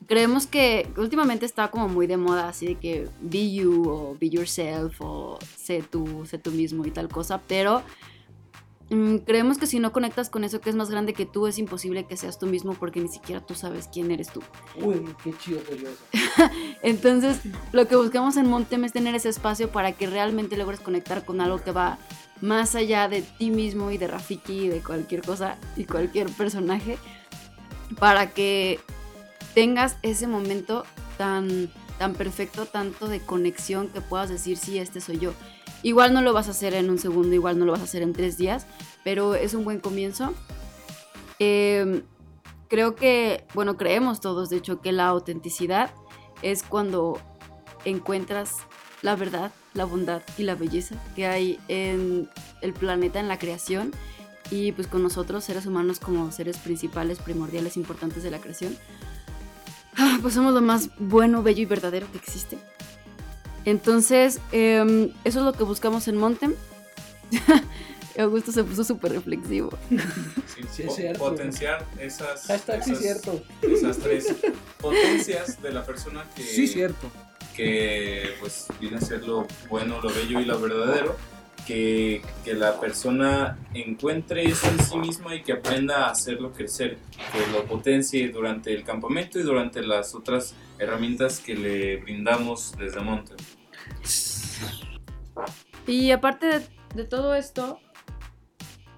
Creemos 0.07 0.47
que 0.47 0.89
últimamente 0.97 1.45
está 1.45 1.71
como 1.71 1.87
muy 1.87 2.07
de 2.07 2.17
moda, 2.17 2.49
así 2.49 2.65
de 2.65 2.75
que 2.77 3.11
be 3.21 3.53
you 3.53 3.87
o 3.87 4.17
be 4.19 4.31
yourself 4.31 4.99
o 5.01 5.39
sé 5.55 5.83
tú, 5.83 6.25
sé 6.25 6.39
tú 6.39 6.51
mismo 6.51 6.87
y 6.87 6.91
tal 6.91 7.11
cosa, 7.11 7.43
pero 7.47 7.83
Mm, 8.91 9.19
creemos 9.19 9.59
que 9.59 9.67
si 9.67 9.81
no 9.81 9.93
conectas 9.93 10.31
con 10.31 10.45
eso 10.45 10.61
que 10.61 10.71
es 10.71 10.77
más 10.77 10.91
grande 10.91 11.13
que 11.13 11.27
tú, 11.27 11.47
es 11.47 11.59
imposible 11.59 12.05
que 12.05 12.17
seas 12.17 12.39
tú 12.39 12.47
mismo 12.47 12.73
porque 12.73 13.01
ni 13.01 13.09
siquiera 13.09 13.45
tú 13.45 13.55
sabes 13.55 13.89
quién 13.93 14.11
eres 14.11 14.31
tú. 14.31 14.41
Uy, 14.77 15.15
qué 15.23 15.35
chido 15.37 15.61
soy 15.67 15.79
yo. 15.79 15.89
Entonces, 16.83 17.41
lo 17.73 17.87
que 17.87 17.97
buscamos 17.97 18.37
en 18.39 18.49
Montem 18.49 18.85
es 18.85 18.93
tener 18.93 19.15
ese 19.15 19.29
espacio 19.29 19.71
para 19.71 19.93
que 19.93 20.07
realmente 20.07 20.57
logres 20.57 20.81
conectar 20.81 21.25
con 21.27 21.41
algo 21.43 21.63
que 21.63 21.73
va 21.73 21.99
más 22.41 22.75
allá 22.75 23.09
de 23.09 23.23
ti 23.23 23.51
mismo 23.51 23.91
y 23.91 23.99
de 23.99 24.07
Rafiki 24.07 24.65
y 24.65 24.69
de 24.69 24.83
cualquier 24.83 25.23
cosa 25.23 25.59
y 25.77 25.85
cualquier 25.85 26.31
personaje, 26.31 26.99
para 27.99 28.31
que 28.31 28.81
tengas 29.55 29.97
ese 30.03 30.27
momento 30.27 30.85
tan 31.17 31.71
tan 31.99 32.15
perfecto, 32.15 32.67
tanto 32.67 33.09
de 33.09 33.21
conexión 33.21 33.89
que 33.89 34.01
puedas 34.01 34.29
decir, 34.29 34.57
sí, 34.57 34.79
este 34.79 35.01
soy 35.01 35.19
yo. 35.19 35.33
Igual 35.83 36.15
no 36.15 36.23
lo 36.23 36.33
vas 36.33 36.49
a 36.49 36.53
hacer 36.53 36.75
en 36.75 36.91
un 36.91 36.99
segundo, 36.99 37.35
igual 37.35 37.59
no 37.59 37.65
lo 37.65 37.73
vas 37.73 37.81
a 37.81 37.85
hacer 37.85 38.03
en 38.03 38.13
tres 38.13 38.39
días, 38.39 38.67
pero 39.05 39.35
es 39.35 39.55
un 39.55 39.65
buen 39.65 39.81
comienzo. 39.81 40.33
Em, 41.39 42.03
creo 42.69 42.95
que, 42.95 43.45
bueno, 43.55 43.77
creemos 43.77 44.21
todos, 44.21 44.49
de 44.49 44.57
hecho, 44.57 44.81
que 44.81 44.93
la 44.93 45.09
autenticidad 45.09 45.91
es 46.43 46.63
cuando 46.63 47.21
encuentras 47.85 48.55
la 49.03 49.15
verdad, 49.15 49.53
la 49.79 49.87
bondad 49.87 50.21
y 50.37 50.43
la 50.43 50.55
belleza 50.55 50.97
que 51.17 51.27
hay 51.27 51.59
en 51.69 52.29
el 52.61 52.75
planeta, 52.75 53.21
en 53.21 53.29
la 53.29 53.39
creación 53.39 53.93
y 54.51 54.73
pues 54.73 54.87
con 54.87 55.03
nosotros, 55.03 55.45
seres 55.45 55.65
humanos, 55.67 56.01
como 56.01 56.31
seres 56.33 56.59
principales, 56.59 57.19
primordiales, 57.19 57.77
importantes 57.77 58.23
de 58.23 58.31
la 58.31 58.39
creación, 58.39 58.77
ah, 59.97 60.19
pues 60.21 60.35
somos 60.35 60.53
lo 60.53 60.61
más 60.61 60.91
bueno, 60.99 61.43
bello 61.43 61.63
y 61.63 61.67
verdadero 61.67 62.11
que 62.11 62.19
existe. 62.19 62.59
Entonces, 63.65 64.41
em, 64.53 65.13
eso 65.25 65.39
es 65.41 65.45
lo 65.45 65.53
que 65.53 65.65
buscamos 65.65 66.09
en 66.09 66.17
Montem. 66.17 66.55
Augusto 68.19 68.51
se 68.51 68.65
puso 68.65 68.83
súper 68.83 69.13
reflexivo. 69.13 69.71
Sí, 70.73 70.85
Potenciar 71.19 71.87
esas, 72.01 72.49
sí 72.85 72.97
cierto. 72.97 73.41
esas 73.63 73.99
tres 73.99 74.35
potencias 74.81 75.63
de 75.63 75.73
la 75.73 75.85
persona 75.85 76.27
que... 76.35 76.43
Sí, 76.43 76.67
cierto. 76.67 77.09
Que 77.59 78.31
pues 78.41 78.69
viene 78.81 78.97
a 78.97 79.01
ser 79.01 79.27
lo 79.27 79.47
bueno, 79.69 80.01
lo 80.01 80.09
bello 80.09 80.41
y 80.41 80.45
lo 80.47 80.59
verdadero. 80.59 81.17
Que, 81.67 82.23
que, 82.47 82.55
la 82.55 82.81
persona 82.81 83.59
encuentre 83.75 84.43
eso 84.43 84.69
en 84.69 84.83
sí 84.83 84.97
misma 84.97 85.35
y 85.35 85.43
que 85.43 85.53
aprenda 85.53 86.07
a 86.07 86.13
hacerlo 86.13 86.51
crecer, 86.53 86.97
que 87.31 87.53
lo 87.53 87.65
potencie 87.67 88.27
durante 88.31 88.73
el 88.73 88.85
campamento 88.85 89.39
y 89.39 89.43
durante 89.43 89.83
las 89.83 90.15
otras 90.15 90.55
herramientas 90.79 91.41
que 91.41 91.55
le 91.55 91.97
brindamos 91.99 92.75
desde 92.79 93.01
Monte. 93.01 93.35
Y 95.87 96.11
aparte 96.11 96.63
de, 96.95 97.05
todo 97.05 97.35
esto, 97.35 97.81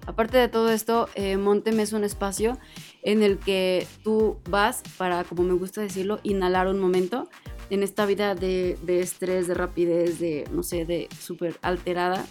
aparte 0.05 0.37
de 0.37 0.47
todo 0.49 0.71
esto, 0.71 1.09
eh, 1.15 1.37
Montem 1.37 1.79
es 1.79 1.93
un 1.93 2.03
espacio 2.03 2.57
en 3.01 3.23
el 3.23 3.37
que 3.37 3.87
tú 4.03 4.39
vas 4.49 4.83
para, 4.97 5.23
como 5.23 5.43
me 5.43 5.53
gusta 5.53 5.81
decirlo, 5.81 6.19
inhalar 6.23 6.67
un 6.67 6.79
momento 6.79 7.29
en 7.71 7.83
esta 7.83 8.05
vida 8.05 8.35
de, 8.35 8.77
estrés, 8.85 9.47
de 9.47 9.53
rapidez, 9.53 10.19
de, 10.19 10.43
no 10.51 10.61
sé, 10.61 10.85
de 10.85 11.07
súper 11.17 11.57
alterada 11.61 12.25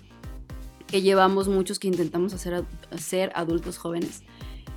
que 0.86 1.00
llevamos 1.00 1.48
muchos 1.48 1.78
que 1.78 1.88
intentamos 1.88 2.34
hacer, 2.34 2.62
ser 2.98 3.32
adultos 3.34 3.78
jóvenes. 3.78 4.22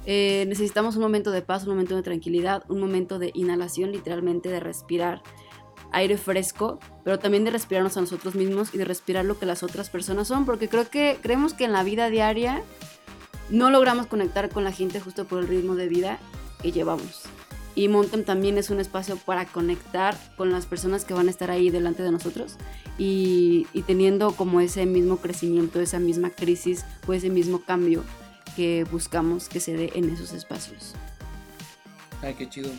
Eh, 0.06 0.46
necesitamos 0.48 0.96
un 0.96 1.02
momento 1.02 1.32
de 1.32 1.42
paz, 1.42 1.64
un 1.64 1.72
momento 1.72 1.98
de 1.98 2.02
tranquilidad, 2.02 2.64
un 2.70 2.80
momento 2.80 3.20
de 3.20 3.32
inhalación, 3.34 3.92
literalmente 3.92 4.48
de 4.48 4.62
respirar 4.62 5.22
aire 5.92 6.18
fresco, 6.18 6.80
pero 7.04 7.20
también 7.20 7.44
de 7.44 7.52
respirarnos 7.52 7.98
a 7.98 8.02
nosotros 8.02 8.34
mismos 8.34 8.74
y 8.74 8.78
de 8.78 8.86
respirar 8.86 9.26
lo 9.26 9.38
que 9.38 9.46
las 9.46 9.64
otras 9.64 9.90
personas 9.90 10.30
son, 10.30 10.46
porque 10.46 10.70
creo 10.70 10.90
que 10.90 11.20
creemos 11.22 11.54
que 11.54 11.66
en 11.66 11.74
la 11.74 11.84
vida 11.84 12.10
diaria 12.10 12.64
no 13.50 13.70
logramos 13.70 14.08
conectar 14.08 14.50
con 14.50 14.64
la 14.64 14.72
gente 14.72 15.02
justo 15.02 15.26
por 15.26 15.40
el 15.40 15.48
ritmo 15.50 15.76
de 15.76 15.90
vida 15.90 16.20
que 16.62 16.72
llevamos. 16.72 17.28
Y 17.76 17.88
Montem 17.88 18.24
también 18.24 18.58
es 18.58 18.70
un 18.70 18.80
espacio 18.80 19.18
para 19.18 19.46
conectar 19.46 20.16
con 20.38 20.52
las 20.52 20.66
personas 20.66 21.06
que 21.06 21.14
van 21.14 21.28
a 21.28 21.32
estar 21.32 21.50
ahí 21.50 21.70
delante 21.70 22.04
de 22.04 22.12
nosotros 22.12 22.58
y, 22.98 23.66
y 23.74 23.82
teniendo 23.82 24.34
como 24.34 24.62
ese 24.62 24.86
mismo 24.86 25.18
crecimiento, 25.18 25.80
esa 25.80 26.00
misma 26.00 26.30
crisis 26.30 26.86
o 27.08 27.14
ese 27.14 27.30
mismo 27.30 27.62
cambio 27.62 28.04
que 28.56 28.86
buscamos 28.92 29.50
que 29.50 29.60
se 29.60 29.74
dé 29.74 29.92
en 29.96 30.10
esos 30.10 30.34
espacios. 30.34 30.94
Ay, 32.22 32.36
qué 32.36 32.48
chido. 32.48 32.70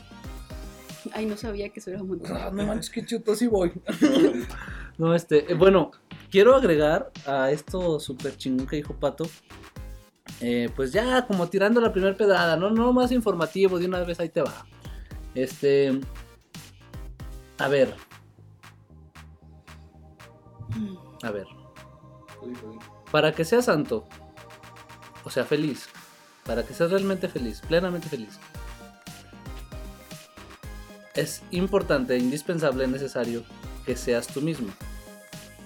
Ay, 1.13 1.27
no 1.27 1.37
sabía 1.37 1.69
que 1.69 1.81
eso 1.81 1.91
era 1.91 2.03
un 2.03 2.23
ah, 2.27 2.51
no 2.53 2.67
manches, 2.67 2.91
qué 2.91 3.05
chuto, 3.05 3.35
sí 3.35 3.47
voy. 3.47 3.73
no, 4.99 5.15
este, 5.15 5.51
eh, 5.53 5.55
bueno, 5.55 5.91
quiero 6.31 6.55
agregar 6.55 7.11
a 7.27 7.51
esto 7.51 8.01
súper 8.01 8.37
chingón 8.37 8.67
que 8.67 8.77
dijo 8.77 8.95
Pato. 8.95 9.29
Eh, 10.41 10.71
pues 10.75 10.93
ya, 10.93 11.27
como 11.27 11.49
tirando 11.49 11.81
la 11.81 11.93
primera 11.93 12.17
pedada, 12.17 12.57
¿no? 12.57 12.71
No 12.71 12.93
más 12.93 13.13
informativo, 13.13 13.79
de 13.79 13.87
una 13.87 14.01
vez 14.01 14.19
ahí 14.21 14.31
te 14.31 14.41
va. 14.41 14.67
Este. 15.35 16.01
A 17.59 17.69
ver. 17.69 17.95
A 21.23 21.31
ver. 21.31 21.47
Para 23.11 23.33
que 23.33 23.45
seas 23.45 23.67
santo, 23.67 24.07
o 25.25 25.31
sea, 25.31 25.45
feliz, 25.45 25.89
para 26.45 26.65
que 26.65 26.75
seas 26.75 26.91
realmente 26.91 27.29
feliz, 27.29 27.61
plenamente 27.61 28.09
feliz, 28.09 28.39
es 31.15 31.43
importante, 31.51 32.19
indispensable, 32.19 32.87
necesario 32.87 33.45
que 33.87 33.97
seas 33.97 34.27
tú 34.27 34.43
mismo. 34.43 34.69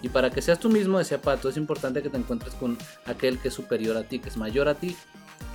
Y 0.03 0.11
para 0.11 0.31
que 0.31 0.43
seas 0.43 0.61
tú 0.61 0.69
mismo, 0.69 0.99
decía 0.99 1.21
Pato, 1.21 1.49
es 1.49 1.57
importante 1.57 2.03
que 2.03 2.11
te 2.11 2.19
encuentres 2.19 2.55
con 2.55 2.79
aquel 3.07 3.39
que 3.39 3.49
es 3.49 3.55
superior 3.55 3.97
a 3.97 4.05
ti, 4.05 4.21
que 4.21 4.29
es 4.29 4.37
mayor 4.37 4.69
a 4.69 4.75
ti, 4.75 4.97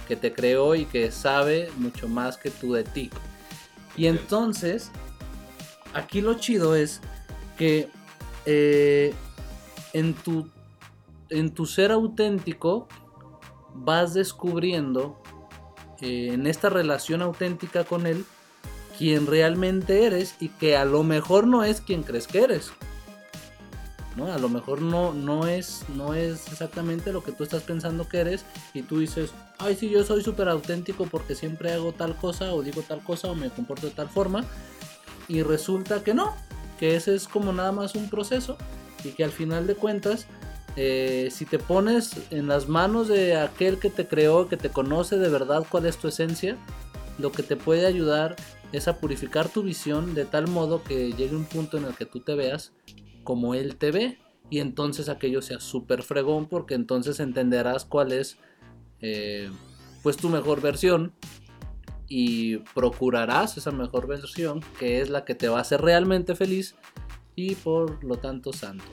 que 0.07 0.15
te 0.17 0.33
creó 0.33 0.75
y 0.75 0.85
que 0.85 1.11
sabe 1.11 1.71
mucho 1.77 2.09
más 2.09 2.37
que 2.37 2.49
tú 2.49 2.73
de 2.73 2.83
ti. 2.83 3.09
Y 3.95 4.07
entonces, 4.07 4.91
aquí 5.93 6.21
lo 6.21 6.35
chido 6.35 6.75
es 6.75 7.01
que 7.57 7.89
eh, 8.45 9.13
en, 9.93 10.13
tu, 10.13 10.49
en 11.29 11.51
tu 11.51 11.65
ser 11.65 11.91
auténtico 11.91 12.87
vas 13.73 14.13
descubriendo 14.13 15.21
eh, 16.01 16.31
en 16.33 16.47
esta 16.47 16.69
relación 16.69 17.21
auténtica 17.21 17.83
con 17.83 18.05
él 18.07 18.25
quien 18.97 19.25
realmente 19.25 20.05
eres 20.05 20.35
y 20.39 20.49
que 20.49 20.77
a 20.77 20.85
lo 20.85 21.03
mejor 21.03 21.47
no 21.47 21.63
es 21.63 21.81
quien 21.81 22.03
crees 22.03 22.27
que 22.27 22.41
eres. 22.41 22.71
¿No? 24.15 24.31
A 24.31 24.37
lo 24.37 24.49
mejor 24.49 24.81
no, 24.81 25.13
no, 25.13 25.47
es, 25.47 25.85
no 25.95 26.13
es 26.13 26.47
exactamente 26.51 27.11
lo 27.11 27.23
que 27.23 27.31
tú 27.31 27.43
estás 27.43 27.63
pensando 27.63 28.07
que 28.07 28.19
eres 28.19 28.45
y 28.73 28.83
tú 28.83 28.99
dices, 28.99 29.31
ay, 29.57 29.75
sí, 29.75 29.89
yo 29.89 30.03
soy 30.03 30.23
súper 30.23 30.49
auténtico 30.49 31.05
porque 31.05 31.35
siempre 31.35 31.71
hago 31.71 31.93
tal 31.93 32.15
cosa 32.15 32.53
o 32.53 32.61
digo 32.61 32.81
tal 32.87 33.01
cosa 33.03 33.29
o 33.29 33.35
me 33.35 33.49
comporto 33.49 33.87
de 33.87 33.93
tal 33.93 34.09
forma 34.09 34.45
y 35.27 35.41
resulta 35.41 36.03
que 36.03 36.13
no, 36.13 36.33
que 36.79 36.95
ese 36.95 37.15
es 37.15 37.27
como 37.27 37.53
nada 37.53 37.71
más 37.71 37.95
un 37.95 38.09
proceso 38.09 38.57
y 39.03 39.09
que 39.09 39.23
al 39.23 39.31
final 39.31 39.67
de 39.67 39.75
cuentas, 39.75 40.27
eh, 40.75 41.29
si 41.31 41.45
te 41.45 41.59
pones 41.59 42.15
en 42.31 42.47
las 42.47 42.67
manos 42.67 43.07
de 43.07 43.37
aquel 43.37 43.79
que 43.79 43.89
te 43.89 44.07
creó, 44.07 44.47
que 44.47 44.57
te 44.57 44.69
conoce 44.69 45.17
de 45.17 45.29
verdad 45.29 45.65
cuál 45.69 45.85
es 45.85 45.97
tu 45.97 46.07
esencia, 46.07 46.57
lo 47.19 47.31
que 47.31 47.43
te 47.43 47.55
puede 47.55 47.85
ayudar 47.85 48.35
es 48.71 48.87
a 48.87 48.97
purificar 48.97 49.49
tu 49.49 49.61
visión 49.61 50.15
de 50.15 50.25
tal 50.25 50.47
modo 50.47 50.83
que 50.83 51.13
llegue 51.13 51.35
un 51.35 51.45
punto 51.45 51.77
en 51.77 51.85
el 51.85 51.95
que 51.95 52.05
tú 52.05 52.21
te 52.21 52.33
veas 52.33 52.73
como 53.23 53.55
él 53.55 53.75
te 53.77 53.91
ve 53.91 54.17
y 54.49 54.59
entonces 54.59 55.09
aquello 55.09 55.41
sea 55.41 55.59
súper 55.59 56.03
fregón 56.03 56.47
porque 56.47 56.75
entonces 56.75 57.19
entenderás 57.19 57.85
cuál 57.85 58.11
es 58.11 58.37
eh, 58.99 59.49
pues 60.01 60.17
tu 60.17 60.29
mejor 60.29 60.61
versión 60.61 61.13
y 62.07 62.57
procurarás 62.75 63.57
esa 63.57 63.71
mejor 63.71 64.07
versión 64.07 64.61
que 64.79 65.01
es 65.01 65.09
la 65.09 65.25
que 65.25 65.35
te 65.35 65.47
va 65.47 65.59
a 65.59 65.61
hacer 65.61 65.81
realmente 65.81 66.35
feliz 66.35 66.75
y 67.35 67.55
por 67.55 68.03
lo 68.03 68.17
tanto 68.17 68.53
santo. 68.53 68.85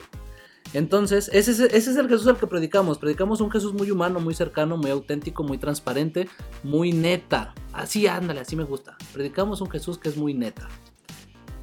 Entonces, 0.73 1.29
ese 1.33 1.51
es, 1.51 1.87
el 1.87 2.07
Jesús 2.07 2.27
al 2.27 2.37
que 2.37 2.47
predicamos. 2.47 2.97
Predicamos 2.97 3.41
un 3.41 3.51
Jesús 3.51 3.73
muy 3.73 3.91
humano, 3.91 4.21
muy 4.21 4.33
cercano, 4.33 4.77
muy 4.77 4.89
auténtico, 4.89 5.43
muy 5.43 5.57
transparente, 5.57 6.29
muy 6.63 6.93
neta. 6.93 7.53
Así, 7.73 8.07
ándale, 8.07 8.39
así 8.39 8.55
me 8.55 8.63
gusta. 8.63 8.97
Predicamos 9.11 9.59
un 9.59 9.69
Jesús 9.69 9.97
que 9.97 10.07
es 10.07 10.15
muy 10.15 10.33
neta. 10.33 10.69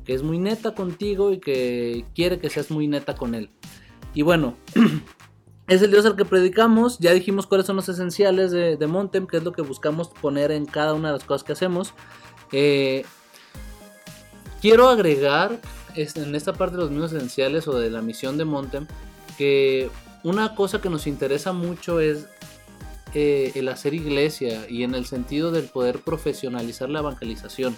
Que 0.08 0.14
es 0.14 0.22
muy 0.22 0.38
neta 0.38 0.74
contigo 0.74 1.32
y 1.32 1.38
que 1.38 2.06
quiere 2.14 2.38
que 2.38 2.48
seas 2.48 2.70
muy 2.70 2.88
neta 2.88 3.14
con 3.14 3.34
él. 3.34 3.50
Y 4.14 4.22
bueno, 4.22 4.56
es 5.68 5.82
el 5.82 5.90
Dios 5.90 6.06
al 6.06 6.16
que 6.16 6.24
predicamos. 6.24 6.98
Ya 6.98 7.12
dijimos 7.12 7.46
cuáles 7.46 7.66
son 7.66 7.76
los 7.76 7.90
esenciales 7.90 8.50
de, 8.50 8.86
Montem, 8.86 9.26
que 9.26 9.36
es 9.36 9.44
lo 9.44 9.52
que 9.52 9.60
buscamos 9.60 10.08
poner 10.08 10.50
en 10.50 10.64
cada 10.64 10.94
una 10.94 11.08
de 11.08 11.18
las 11.18 11.24
cosas 11.24 11.44
que 11.44 11.52
hacemos. 11.52 11.92
Eh, 12.52 13.04
quiero 14.62 14.88
agregar 14.88 15.60
en 15.94 16.34
esta 16.34 16.54
parte 16.54 16.76
de 16.76 16.82
los 16.84 16.90
mismos 16.90 17.12
esenciales 17.12 17.68
o 17.68 17.78
de 17.78 17.90
la 17.90 18.00
misión 18.00 18.38
de 18.38 18.46
Montem, 18.46 18.86
que 19.36 19.90
una 20.24 20.54
cosa 20.54 20.80
que 20.80 20.88
nos 20.88 21.06
interesa 21.06 21.52
mucho 21.52 22.00
es 22.00 22.28
eh, 23.14 23.52
el 23.54 23.68
hacer 23.68 23.94
iglesia 23.94 24.66
y 24.68 24.84
en 24.84 24.94
el 24.94 25.06
sentido 25.06 25.50
del 25.50 25.64
poder 25.64 26.00
profesionalizar 26.00 26.88
la 26.88 27.00
evangelización. 27.00 27.76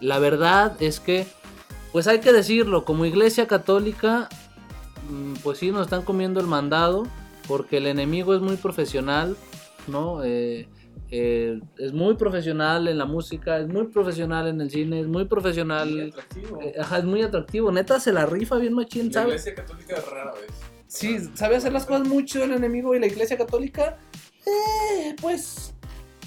La 0.00 0.18
verdad 0.18 0.76
es 0.80 1.00
que, 1.00 1.26
pues 1.94 2.08
hay 2.08 2.18
que 2.18 2.32
decirlo, 2.32 2.84
como 2.84 3.04
iglesia 3.04 3.46
católica, 3.46 4.28
mm, 5.08 5.34
pues 5.44 5.58
sí 5.58 5.70
nos 5.70 5.82
están 5.82 6.02
comiendo 6.02 6.40
el 6.40 6.48
mandado, 6.48 7.06
porque 7.46 7.76
el 7.76 7.86
enemigo 7.86 8.34
es 8.34 8.40
muy 8.40 8.56
profesional, 8.56 9.36
¿no? 9.86 10.24
Eh, 10.24 10.66
eh, 11.12 11.60
es 11.78 11.92
muy 11.92 12.16
profesional 12.16 12.88
en 12.88 12.98
la 12.98 13.04
música, 13.04 13.60
es 13.60 13.68
muy 13.68 13.86
profesional 13.86 14.48
en 14.48 14.60
el 14.60 14.72
cine, 14.72 15.02
es 15.02 15.06
muy 15.06 15.26
profesional. 15.26 16.12
Eh, 16.62 16.74
ajá, 16.80 16.98
es 16.98 17.04
muy 17.04 17.22
atractivo. 17.22 17.70
Neta, 17.70 18.00
se 18.00 18.12
la 18.12 18.26
rifa 18.26 18.56
bien 18.56 18.72
machín, 18.72 19.12
¿sabes? 19.12 19.28
La 19.28 19.34
iglesia 19.34 19.54
católica 19.54 19.94
es 19.94 20.10
rara 20.10 20.32
vez. 20.32 20.50
Sí, 20.88 21.18
sabe 21.34 21.54
hacer 21.54 21.72
las 21.72 21.86
cosas 21.86 22.08
mucho 22.08 22.42
el 22.42 22.50
enemigo 22.50 22.96
y 22.96 22.98
la 22.98 23.06
iglesia 23.06 23.38
católica, 23.38 23.98
eh, 24.44 25.14
pues, 25.22 25.74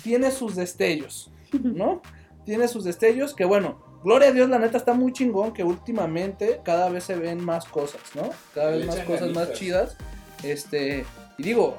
tiene 0.02 0.32
sus 0.32 0.56
destellos, 0.56 1.30
¿no? 1.62 2.02
tiene 2.46 2.70
sus 2.70 2.86
destellos 2.86 3.34
que, 3.34 3.44
bueno, 3.44 3.87
gloria 4.04 4.30
a 4.30 4.32
Dios, 4.32 4.50
la 4.50 4.60
neta 4.60 4.78
está 4.78 4.94
muy 4.94 5.14
chingón 5.14 5.54
que 5.54 5.64
últimamente 5.64 6.62
cada 6.64 6.90
vez 6.90 7.04
se 7.04 7.16
ven 7.16 7.44
más 7.44 7.66
cosas, 7.66 8.02
¿no? 8.16 8.30
Cada 8.54 8.72
vez 8.72 8.80
Le 8.82 8.86
más 8.88 9.00
cosas 9.00 9.32
más 9.32 9.54
chidas. 9.54 9.98
Este, 10.44 11.06
y 11.38 11.44
digo, 11.44 11.78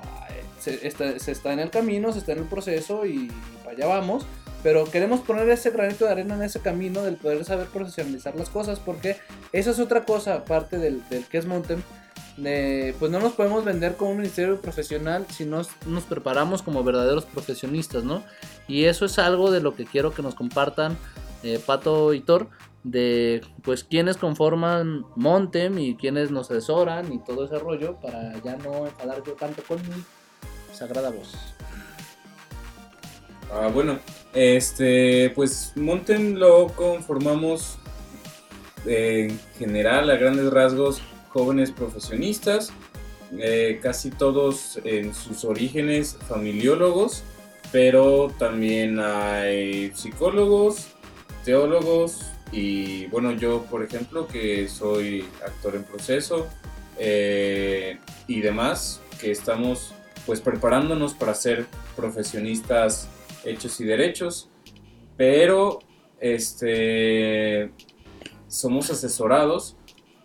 se 0.60 0.86
está, 0.86 1.18
se 1.18 1.32
está 1.32 1.52
en 1.52 1.60
el 1.60 1.70
camino, 1.70 2.12
se 2.12 2.18
está 2.18 2.32
en 2.32 2.38
el 2.38 2.44
proceso 2.44 3.06
y 3.06 3.30
para 3.64 3.76
allá 3.76 3.86
vamos. 3.86 4.26
Pero 4.62 4.84
queremos 4.86 5.20
poner 5.20 5.48
ese 5.50 5.70
granito 5.70 6.04
de 6.04 6.10
arena 6.10 6.34
en 6.34 6.42
ese 6.42 6.58
camino 6.58 7.02
del 7.02 7.14
poder 7.16 7.44
saber 7.44 7.68
profesionalizar 7.68 8.34
las 8.34 8.50
cosas 8.50 8.80
porque 8.80 9.16
esa 9.52 9.70
es 9.70 9.78
otra 9.78 10.04
cosa 10.04 10.34
aparte 10.34 10.78
del, 10.78 11.08
del 11.08 11.24
que 11.26 11.38
es 11.38 11.46
de, 12.36 12.94
pues 12.98 13.10
no 13.10 13.20
nos 13.20 13.32
podemos 13.32 13.64
vender 13.64 13.96
como 13.96 14.12
un 14.12 14.18
ministerio 14.18 14.60
profesional 14.60 15.26
si 15.30 15.44
no 15.44 15.62
nos 15.86 16.04
preparamos 16.04 16.62
como 16.62 16.84
verdaderos 16.84 17.24
profesionistas, 17.24 18.04
¿no? 18.04 18.22
Y 18.66 18.84
eso 18.84 19.04
es 19.04 19.18
algo 19.18 19.50
de 19.50 19.60
lo 19.60 19.74
que 19.74 19.84
quiero 19.84 20.12
que 20.12 20.22
nos 20.22 20.34
compartan 20.34 20.96
eh, 21.42 21.60
Pato 21.64 22.14
y 22.14 22.24
de 22.84 23.42
pues 23.62 23.84
quienes 23.84 24.16
conforman 24.16 25.04
Montem 25.16 25.78
y 25.78 25.96
quienes 25.96 26.30
nos 26.30 26.50
asesoran 26.50 27.12
y 27.12 27.18
todo 27.18 27.44
ese 27.44 27.58
rollo 27.58 27.96
para 28.00 28.40
ya 28.42 28.56
no 28.56 28.86
enfadar 28.86 29.22
yo 29.24 29.32
tanto 29.34 29.62
con 29.62 29.78
mi 29.82 30.04
sagrada 30.72 31.10
voz. 31.10 31.34
Ah, 33.52 33.68
bueno, 33.72 33.98
este, 34.34 35.30
pues 35.34 35.72
Montem 35.74 36.34
lo 36.34 36.68
conformamos 36.68 37.78
eh, 38.86 39.28
en 39.30 39.40
general 39.58 40.10
a 40.10 40.16
grandes 40.16 40.50
rasgos 40.52 41.02
jóvenes 41.30 41.70
profesionistas, 41.70 42.72
eh, 43.38 43.80
casi 43.82 44.10
todos 44.10 44.78
en 44.84 45.14
sus 45.14 45.44
orígenes 45.44 46.18
familiólogos, 46.28 47.22
pero 47.72 48.32
también 48.38 48.98
hay 49.00 49.92
psicólogos, 49.94 50.88
teólogos 51.44 52.32
y 52.52 53.06
bueno, 53.06 53.32
yo 53.32 53.64
por 53.64 53.82
ejemplo 53.82 54.26
que 54.26 54.68
soy 54.68 55.24
actor 55.44 55.76
en 55.76 55.84
proceso 55.84 56.48
eh, 56.98 57.98
y 58.26 58.40
demás, 58.40 59.00
que 59.20 59.30
estamos 59.30 59.94
pues 60.26 60.40
preparándonos 60.40 61.14
para 61.14 61.34
ser 61.34 61.66
profesionistas 61.96 63.08
hechos 63.44 63.80
y 63.80 63.84
derechos, 63.84 64.50
pero 65.16 65.80
este 66.20 67.70
somos 68.46 68.90
asesorados 68.90 69.76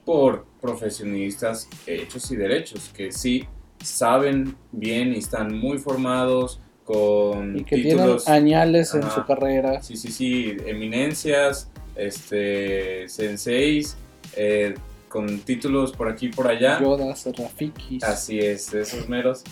por 0.06 0.46
profesionistas 0.62 1.70
hechos 1.86 2.32
y 2.32 2.36
derechos 2.36 2.90
que 2.96 3.12
sí 3.12 3.48
saben 3.82 4.56
bien 4.72 5.14
y 5.14 5.18
están 5.18 5.58
muy 5.58 5.78
formados 5.78 6.60
con 6.84 7.58
Y 7.58 7.64
que 7.64 7.78
títulos 7.78 8.26
tienen 8.26 8.44
añales 8.44 8.94
en 8.94 9.10
su 9.10 9.26
carrera. 9.26 9.82
Sí, 9.82 9.96
sí, 9.96 10.12
sí, 10.12 10.58
eminencias, 10.66 11.70
este, 11.96 13.08
senseis, 13.10 13.98
eh, 14.36 14.74
con 15.08 15.40
títulos 15.40 15.92
por 15.92 16.10
aquí 16.10 16.28
y 16.28 16.30
por 16.30 16.48
allá. 16.48 16.80
Yodas, 16.80 17.28
Rafikis. 17.38 18.04
Así 18.04 18.40
es, 18.40 18.74
esos 18.74 19.08
meros, 19.08 19.44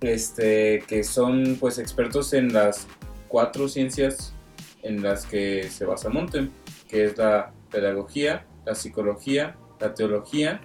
este, 0.00 0.82
que 0.86 1.04
son 1.04 1.56
pues 1.60 1.78
expertos 1.78 2.32
en 2.32 2.52
las 2.52 2.86
cuatro 3.28 3.68
ciencias 3.68 4.34
en 4.82 5.02
las 5.02 5.26
que 5.26 5.64
se 5.70 5.84
basa 5.84 6.08
Montem, 6.08 6.50
que 6.88 7.04
es 7.04 7.18
la 7.18 7.52
pedagogía, 7.70 8.46
la 8.64 8.74
psicología, 8.74 9.56
la 9.80 9.94
teología 9.94 10.60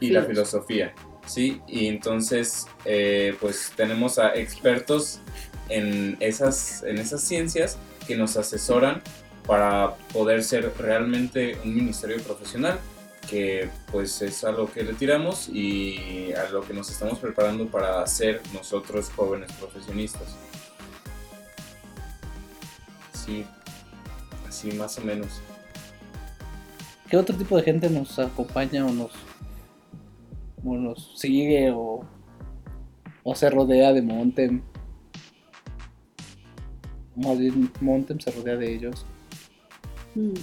y 0.00 0.10
la 0.10 0.22
filosofía, 0.22 0.94
¿sí? 1.26 1.60
Y 1.66 1.88
entonces, 1.88 2.66
eh, 2.84 3.36
pues 3.40 3.72
tenemos 3.76 4.18
a 4.18 4.34
expertos 4.34 5.20
en 5.68 6.16
esas, 6.20 6.82
en 6.84 6.98
esas 6.98 7.22
ciencias 7.22 7.78
que 8.06 8.16
nos 8.16 8.36
asesoran 8.36 9.02
para 9.46 9.94
poder 10.12 10.42
ser 10.42 10.72
realmente 10.78 11.58
un 11.64 11.74
ministerio 11.74 12.20
profesional, 12.22 12.78
que 13.28 13.68
pues 13.90 14.22
es 14.22 14.44
a 14.44 14.52
lo 14.52 14.70
que 14.70 14.82
le 14.82 14.94
tiramos 14.94 15.48
y 15.48 16.32
a 16.32 16.48
lo 16.50 16.62
que 16.62 16.72
nos 16.72 16.90
estamos 16.90 17.18
preparando 17.18 17.66
para 17.66 18.06
ser 18.06 18.40
nosotros 18.52 19.10
jóvenes 19.14 19.50
profesionistas. 19.52 20.36
Sí, 23.12 23.44
así 24.48 24.72
más 24.72 24.98
o 24.98 25.00
menos. 25.02 25.40
¿Qué 27.08 27.16
otro 27.16 27.36
tipo 27.36 27.56
de 27.56 27.62
gente 27.62 27.88
nos 27.88 28.18
acompaña 28.18 28.84
o 28.84 28.90
nos, 28.90 29.12
o 30.66 30.76
nos 30.76 31.18
sigue 31.18 31.70
o, 31.70 32.04
o 33.22 33.34
se 33.34 33.48
rodea 33.50 33.92
de 33.92 34.02
Montem? 34.02 34.62
Más 37.14 37.38
bien, 37.38 37.70
Montem 37.80 38.18
se 38.18 38.30
rodea 38.30 38.56
de 38.56 38.74
ellos. 38.74 39.06
Mm. 40.14 40.34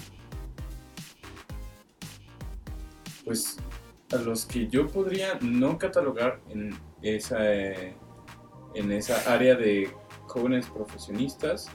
Pues 3.26 3.58
a 4.12 4.18
los 4.18 4.46
que 4.46 4.68
yo 4.68 4.88
podría 4.88 5.40
no 5.42 5.78
catalogar 5.78 6.40
en 6.50 6.76
esa, 7.02 7.54
eh, 7.54 7.96
en 8.76 8.92
esa 8.92 9.32
área 9.32 9.56
de 9.56 9.90
jóvenes 10.28 10.66
profesionistas, 10.68 11.70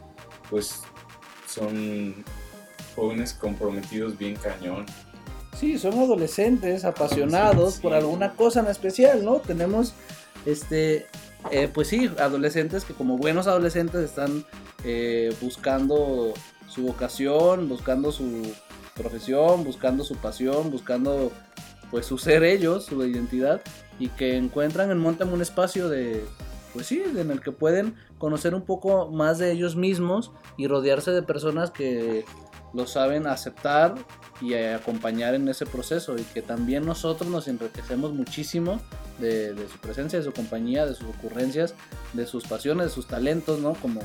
pues 0.51 0.83
son 1.47 2.25
jóvenes 2.95 3.33
comprometidos 3.35 4.19
bien 4.19 4.37
cañón. 4.37 4.87
Sí, 5.59 5.77
son 5.77 5.99
adolescentes 5.99 6.85
apasionados 6.85 7.79
por 7.79 7.93
alguna 7.93 8.35
cosa 8.35 8.61
en 8.61 8.69
especial, 8.69 9.25
¿no? 9.25 9.41
Tenemos, 9.41 9.93
este, 10.47 11.07
eh, 11.51 11.69
pues 11.73 11.89
sí, 11.89 12.09
adolescentes 12.21 12.85
que 12.85 12.95
como 12.95 13.19
buenos 13.19 13.49
adolescentes 13.49 14.03
están 14.03 14.45
eh, 14.85 15.35
buscando 15.41 16.33
su 16.69 16.83
vocación, 16.83 17.69
buscando 17.69 18.13
su 18.13 18.55
profesión, 18.95 19.65
buscando 19.65 20.05
su 20.05 20.15
pasión, 20.15 20.71
buscando 20.71 21.33
pues 21.91 22.07
su 22.07 22.19
ser 22.19 22.45
ellos, 22.45 22.85
su 22.85 23.05
identidad 23.05 23.61
y 23.99 24.11
que 24.11 24.37
encuentran 24.37 24.93
en 24.93 24.99
Montem 24.99 25.33
un 25.33 25.43
espacio 25.43 25.89
de, 25.89 26.25
pues 26.73 26.87
sí, 26.87 27.03
en 27.05 27.33
el 27.33 27.41
que 27.41 27.51
pueden 27.51 27.97
conocer 28.19 28.55
un 28.55 28.63
poco 28.63 29.11
más 29.11 29.39
de 29.39 29.51
ellos 29.51 29.75
mismos 29.75 30.31
y 30.57 30.69
rodearse 30.69 31.11
de 31.11 31.23
personas 31.23 31.73
que 31.73 32.25
lo 32.73 32.87
saben 32.87 33.27
aceptar 33.27 33.95
y 34.41 34.53
eh, 34.53 34.75
acompañar 34.75 35.35
en 35.35 35.49
ese 35.49 35.67
proceso 35.67 36.17
y 36.17 36.23
que 36.23 36.43
también 36.43 36.85
nosotros 36.85 37.31
nos 37.31 37.49
enriquecemos 37.49 38.13
muchísimo 38.13 38.81
de, 39.19 39.55
de 39.55 39.69
su 39.69 39.79
presencia, 39.79 40.19
de 40.19 40.25
su 40.25 40.33
compañía, 40.33 40.87
de 40.87 40.95
sus 40.95 41.09
ocurrencias, 41.09 41.75
de 42.13 42.27
sus 42.27 42.45
pasiones, 42.47 42.87
de 42.87 42.93
sus 42.93 43.07
talentos, 43.07 43.61
¿no? 43.61 43.75
Como, 43.75 44.01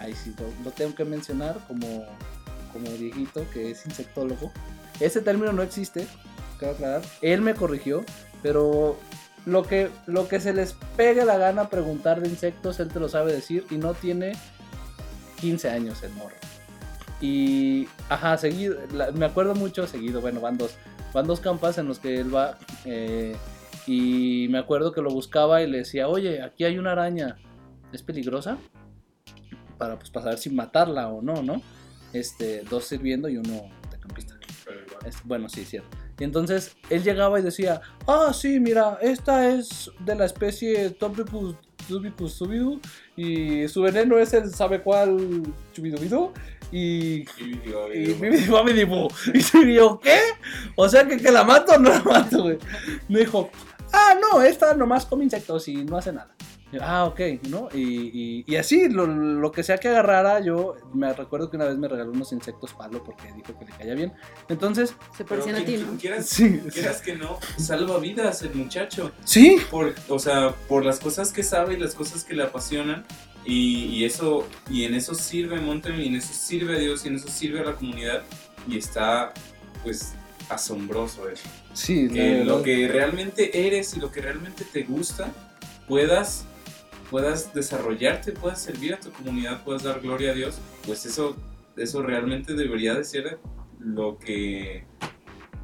ay, 0.00 0.14
sí, 0.14 0.34
lo, 0.38 0.64
lo 0.64 0.70
tengo 0.70 0.94
que 0.94 1.04
mencionar 1.04 1.58
como, 1.66 2.06
como 2.72 2.90
Dieguito, 2.90 3.44
que 3.52 3.70
es 3.70 3.84
insectólogo. 3.86 4.52
Ese 5.00 5.20
término 5.20 5.52
no 5.52 5.62
existe, 5.62 6.06
quiero 6.58 6.74
aclarar. 6.74 7.02
Él 7.22 7.40
me 7.40 7.54
corrigió, 7.54 8.04
pero 8.42 8.96
lo 9.46 9.62
que, 9.62 9.90
lo 10.06 10.28
que 10.28 10.40
se 10.40 10.52
les 10.52 10.74
pegue 10.96 11.24
la 11.24 11.38
gana 11.38 11.68
preguntar 11.68 12.20
de 12.20 12.28
insectos, 12.28 12.80
él 12.80 12.88
te 12.88 13.00
lo 13.00 13.08
sabe 13.08 13.32
decir 13.32 13.66
y 13.70 13.76
no 13.76 13.94
tiene 13.94 14.32
15 15.40 15.70
años 15.70 16.02
el 16.02 16.12
morro. 16.12 16.36
Y, 17.20 17.88
ajá, 18.08 18.36
seguido, 18.38 18.76
la- 18.92 19.10
me 19.12 19.26
acuerdo 19.26 19.54
mucho 19.54 19.86
seguido, 19.86 20.20
bueno, 20.20 20.40
van 20.40 20.56
dos, 20.56 20.76
van 21.12 21.26
dos 21.26 21.40
campas 21.40 21.78
en 21.78 21.88
los 21.88 21.98
que 21.98 22.20
él 22.20 22.34
va 22.34 22.58
eh, 22.84 23.34
y 23.86 24.46
me 24.50 24.58
acuerdo 24.58 24.92
que 24.92 25.00
lo 25.02 25.10
buscaba 25.10 25.62
y 25.62 25.68
le 25.70 25.78
decía, 25.78 26.08
oye, 26.08 26.42
aquí 26.42 26.64
hay 26.64 26.78
una 26.78 26.92
araña, 26.92 27.36
¿es 27.92 28.02
peligrosa? 28.02 28.58
Para, 29.78 29.96
pues, 29.98 30.10
para 30.10 30.24
saber 30.24 30.38
si 30.38 30.50
matarla 30.50 31.08
o 31.08 31.22
no, 31.22 31.42
¿no? 31.42 31.60
Este, 32.12 32.62
dos 32.70 32.84
sirviendo 32.84 33.28
y 33.28 33.36
uno 33.36 33.62
de 33.90 33.98
campista. 34.00 34.34
Pero 34.64 34.80
igual. 34.86 35.06
Es- 35.06 35.22
bueno, 35.24 35.48
sí, 35.48 35.64
cierto. 35.64 35.88
Y 36.20 36.24
entonces 36.24 36.76
él 36.90 37.02
llegaba 37.02 37.38
y 37.38 37.42
decía, 37.42 37.80
ah, 38.06 38.32
sí, 38.34 38.58
mira, 38.60 38.98
esta 39.00 39.48
es 39.50 39.90
de 40.00 40.14
la 40.16 40.24
especie 40.24 40.90
Topicus 40.90 41.56
Tubicus 41.86 42.32
subidu 42.34 42.80
y 43.16 43.66
su 43.68 43.80
veneno 43.80 44.18
es 44.18 44.34
el 44.34 44.50
sabe 44.52 44.82
cuál 44.82 45.42
chubidubidu 45.72 46.32
y... 46.72 47.20
Y 47.40 48.16
me 48.20 48.30
dijo, 48.30 48.62
y 49.34 49.74
yo, 49.74 50.00
¿qué? 50.00 50.18
O 50.76 50.88
sea 50.88 51.06
que, 51.06 51.16
que 51.16 51.30
la 51.30 51.44
mato 51.44 51.72
o 51.72 51.78
no 51.78 51.90
la 51.90 52.02
mato, 52.02 52.42
güey. 52.42 52.58
Me 53.08 53.20
dijo, 53.20 53.50
ah, 53.92 54.14
no, 54.20 54.42
esta 54.42 54.74
nomás 54.74 55.06
come 55.06 55.24
insectos 55.24 55.68
y 55.68 55.84
no 55.84 55.96
hace 55.96 56.12
nada. 56.12 56.34
Yo, 56.70 56.80
ah, 56.82 57.06
ok, 57.06 57.20
¿no? 57.48 57.68
Y, 57.72 57.80
y, 57.80 58.44
y 58.46 58.56
así, 58.56 58.90
lo, 58.90 59.06
lo 59.06 59.50
que 59.52 59.62
sea 59.62 59.78
que 59.78 59.88
agarrara, 59.88 60.40
yo 60.40 60.74
me 60.92 61.10
recuerdo 61.14 61.48
que 61.48 61.56
una 61.56 61.64
vez 61.64 61.78
me 61.78 61.88
regaló 61.88 62.10
unos 62.10 62.30
insectos 62.32 62.74
palo 62.74 63.02
porque 63.02 63.32
dijo 63.32 63.58
que 63.58 63.64
le 63.64 63.72
caía 63.72 63.94
bien. 63.94 64.12
Entonces, 64.50 64.94
Se 65.16 65.24
parecían 65.24 65.56
a 65.56 65.64
ti, 65.64 65.82
quieras, 65.98 66.26
sí, 66.26 66.60
quieras 66.70 67.00
que 67.00 67.16
no, 67.16 67.38
salva 67.56 67.98
vidas 67.98 68.42
el 68.42 68.54
muchacho. 68.54 69.12
sí, 69.24 69.56
por, 69.70 69.94
o 70.08 70.18
sea, 70.18 70.54
por 70.68 70.84
las 70.84 71.00
cosas 71.00 71.32
que 71.32 71.42
sabe 71.42 71.74
y 71.74 71.76
las 71.78 71.94
cosas 71.94 72.24
que 72.24 72.34
le 72.34 72.42
apasionan. 72.42 73.06
Y, 73.48 73.86
y 73.86 74.04
eso, 74.04 74.46
y 74.70 74.84
en 74.84 74.92
eso 74.92 75.14
sirve 75.14 75.58
Montem, 75.58 75.98
y 75.98 76.08
en 76.08 76.16
eso 76.16 76.34
sirve 76.34 76.76
a 76.76 76.78
Dios, 76.78 77.06
y 77.06 77.08
en 77.08 77.16
eso 77.16 77.28
sirve 77.28 77.60
a 77.60 77.64
la 77.64 77.76
comunidad. 77.76 78.22
Y 78.68 78.76
está, 78.76 79.32
pues, 79.82 80.12
asombroso 80.50 81.30
eso. 81.30 81.48
sí, 81.72 82.08
Que 82.08 82.44
lo 82.44 82.62
que 82.62 82.88
realmente 82.88 83.66
eres 83.66 83.96
y 83.96 84.00
lo 84.00 84.12
que 84.12 84.20
realmente 84.20 84.66
te 84.70 84.82
gusta, 84.82 85.32
puedas, 85.88 86.44
puedas 87.10 87.54
desarrollarte, 87.54 88.32
puedas 88.32 88.60
servir 88.60 88.92
a 88.92 89.00
tu 89.00 89.10
comunidad, 89.12 89.64
puedas 89.64 89.82
dar 89.82 90.00
gloria 90.00 90.32
a 90.32 90.34
Dios. 90.34 90.58
Pues 90.84 91.06
eso, 91.06 91.34
eso 91.78 92.02
realmente 92.02 92.52
debería 92.52 92.92
de 92.94 93.04
ser 93.04 93.38
lo 93.78 94.18
que 94.18 94.84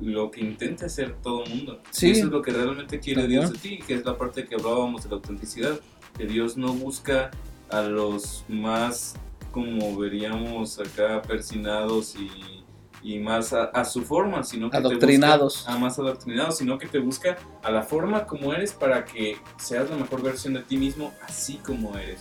lo 0.00 0.30
que 0.30 0.40
intenta 0.40 0.86
hacer 0.86 1.16
todo 1.22 1.44
el 1.44 1.50
mundo. 1.50 1.82
Sí. 1.90 2.08
Y 2.08 2.10
eso 2.12 2.24
es 2.24 2.32
lo 2.32 2.40
que 2.40 2.50
realmente 2.50 2.98
quiere. 2.98 3.26
Dios 3.28 3.52
de 3.52 3.58
ti, 3.58 3.78
que 3.86 3.92
es 3.92 4.04
la 4.06 4.16
parte 4.16 4.46
que 4.46 4.54
hablábamos 4.54 5.04
de 5.04 5.10
la 5.10 5.16
autenticidad, 5.16 5.78
que 6.16 6.26
Dios 6.26 6.56
no 6.56 6.72
busca 6.72 7.30
a 7.70 7.83
los 7.83 8.44
más, 8.48 9.14
como 9.53 9.96
veríamos 9.96 10.79
acá, 10.79 11.22
persinados 11.22 12.14
y, 12.16 12.64
y 13.03 13.18
más 13.18 13.53
a, 13.53 13.64
a 13.64 13.85
su 13.85 14.03
forma, 14.03 14.42
sino 14.44 14.70
que 14.70 14.77
Adoctrinados. 14.77 15.55
te 15.55 15.59
busca 15.61 15.72
a 15.74 15.79
más 15.79 15.98
adoctrinados, 15.98 16.59
sino 16.59 16.79
que 16.79 16.87
te 16.87 16.98
busca 16.98 17.37
a 17.62 17.70
la 17.70 17.83
forma 17.83 18.27
como 18.27 18.53
eres 18.53 18.72
para 18.72 19.05
que 19.05 19.37
seas 19.59 19.90
la 19.90 19.96
mejor 19.96 20.22
versión 20.22 20.55
de 20.55 20.61
ti 20.62 20.77
mismo, 20.77 21.12
así 21.27 21.55
como 21.59 21.96
eres. 21.98 22.20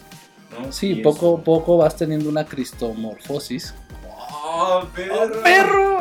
¿no? 0.59 0.71
Sí, 0.71 0.91
Y 0.91 0.95
poco 1.01 1.37
a 1.37 1.41
poco 1.43 1.77
vas 1.77 1.95
teniendo 1.95 2.29
una 2.29 2.45
cristomorfosis. 2.45 3.73
¡Oh, 4.45 4.83
perro! 4.93 5.31
¡Perro! 5.41 5.92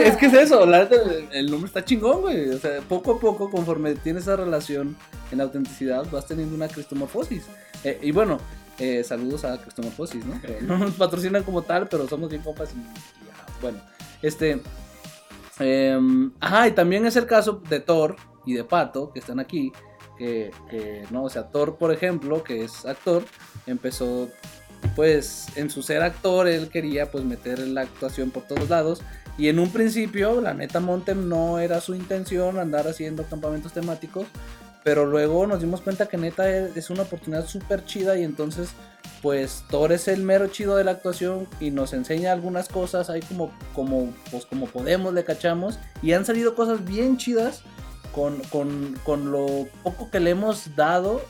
Es 0.00 0.16
que 0.16 0.26
es 0.26 0.34
eso, 0.34 0.66
la 0.66 0.82
el, 0.82 1.28
el 1.32 1.50
nombre 1.50 1.68
está 1.68 1.84
chingón, 1.84 2.22
güey. 2.22 2.50
O 2.50 2.58
sea, 2.58 2.80
poco 2.82 3.12
a 3.12 3.20
poco, 3.20 3.50
conforme 3.50 3.94
tienes 3.94 4.22
esa 4.22 4.36
relación 4.36 4.96
en 5.30 5.40
autenticidad, 5.40 6.06
vas 6.10 6.26
teniendo 6.26 6.54
una 6.54 6.68
cristomorfosis. 6.68 7.44
Eh, 7.84 7.98
y 8.02 8.12
bueno, 8.12 8.38
eh, 8.78 9.02
saludos 9.04 9.44
a 9.44 9.60
cristomorfosis, 9.60 10.24
¿no? 10.24 10.40
No 10.62 10.78
nos 10.78 10.94
patrocinan 10.94 11.42
como 11.42 11.62
tal, 11.62 11.88
pero 11.88 12.08
somos 12.08 12.30
bien 12.30 12.42
compas 12.42 12.72
y, 12.74 12.78
y 12.78 13.62
bueno. 13.62 13.78
Este. 14.22 14.60
em, 15.58 16.32
ajá, 16.40 16.68
y 16.68 16.72
también 16.72 17.06
es 17.06 17.16
el 17.16 17.26
caso 17.26 17.62
de 17.68 17.80
Thor 17.80 18.16
y 18.46 18.54
de 18.54 18.64
Pato, 18.64 19.12
que 19.12 19.20
están 19.20 19.40
aquí. 19.40 19.72
Que, 20.18 20.50
no, 21.10 21.24
o 21.24 21.30
sea, 21.30 21.44
Thor, 21.44 21.78
por 21.78 21.90
ejemplo, 21.92 22.44
que 22.44 22.62
es 22.62 22.84
actor, 22.84 23.24
empezó 23.66 24.28
pues 24.96 25.46
en 25.56 25.70
su 25.70 25.82
ser 25.82 26.02
actor 26.02 26.48
él 26.48 26.68
quería 26.68 27.10
pues 27.10 27.24
meter 27.24 27.58
la 27.60 27.82
actuación 27.82 28.30
por 28.30 28.44
todos 28.44 28.68
lados. 28.68 29.02
Y 29.38 29.48
en 29.48 29.58
un 29.58 29.70
principio 29.70 30.40
la 30.40 30.54
neta 30.54 30.80
Montem 30.80 31.28
no 31.28 31.58
era 31.58 31.80
su 31.80 31.94
intención 31.94 32.58
andar 32.58 32.88
haciendo 32.88 33.24
campamentos 33.24 33.72
temáticos 33.72 34.26
pero 34.82 35.04
luego 35.04 35.46
nos 35.46 35.60
dimos 35.60 35.82
cuenta 35.82 36.06
que 36.06 36.16
neta 36.16 36.50
es 36.50 36.76
es 36.76 36.90
una 36.90 37.02
oportunidad 37.02 37.46
súper 37.46 37.84
chida 37.84 38.18
y 38.18 38.24
entonces 38.24 38.70
pues 39.22 39.64
Thor 39.68 39.92
es 39.92 40.08
el 40.08 40.22
mero 40.22 40.46
chido 40.48 40.76
de 40.76 40.84
la 40.84 40.92
actuación 40.92 41.46
y 41.60 41.70
nos 41.70 41.92
enseña 41.92 42.32
algunas 42.32 42.68
cosas 42.68 43.10
ahí 43.10 43.20
como 43.20 43.50
como 43.74 44.12
pues 44.30 44.46
como 44.46 44.66
podemos 44.66 45.12
le 45.12 45.24
cachamos. 45.24 45.78
Y 46.02 46.12
han 46.12 46.24
salido 46.24 46.54
cosas 46.54 46.84
bien 46.84 47.18
chidas 47.18 47.62
con, 48.12 48.40
con, 48.44 48.98
con 49.04 49.30
lo 49.30 49.68
poco 49.82 50.10
que 50.10 50.20
le 50.20 50.30
hemos 50.30 50.74
dado. 50.74 51.20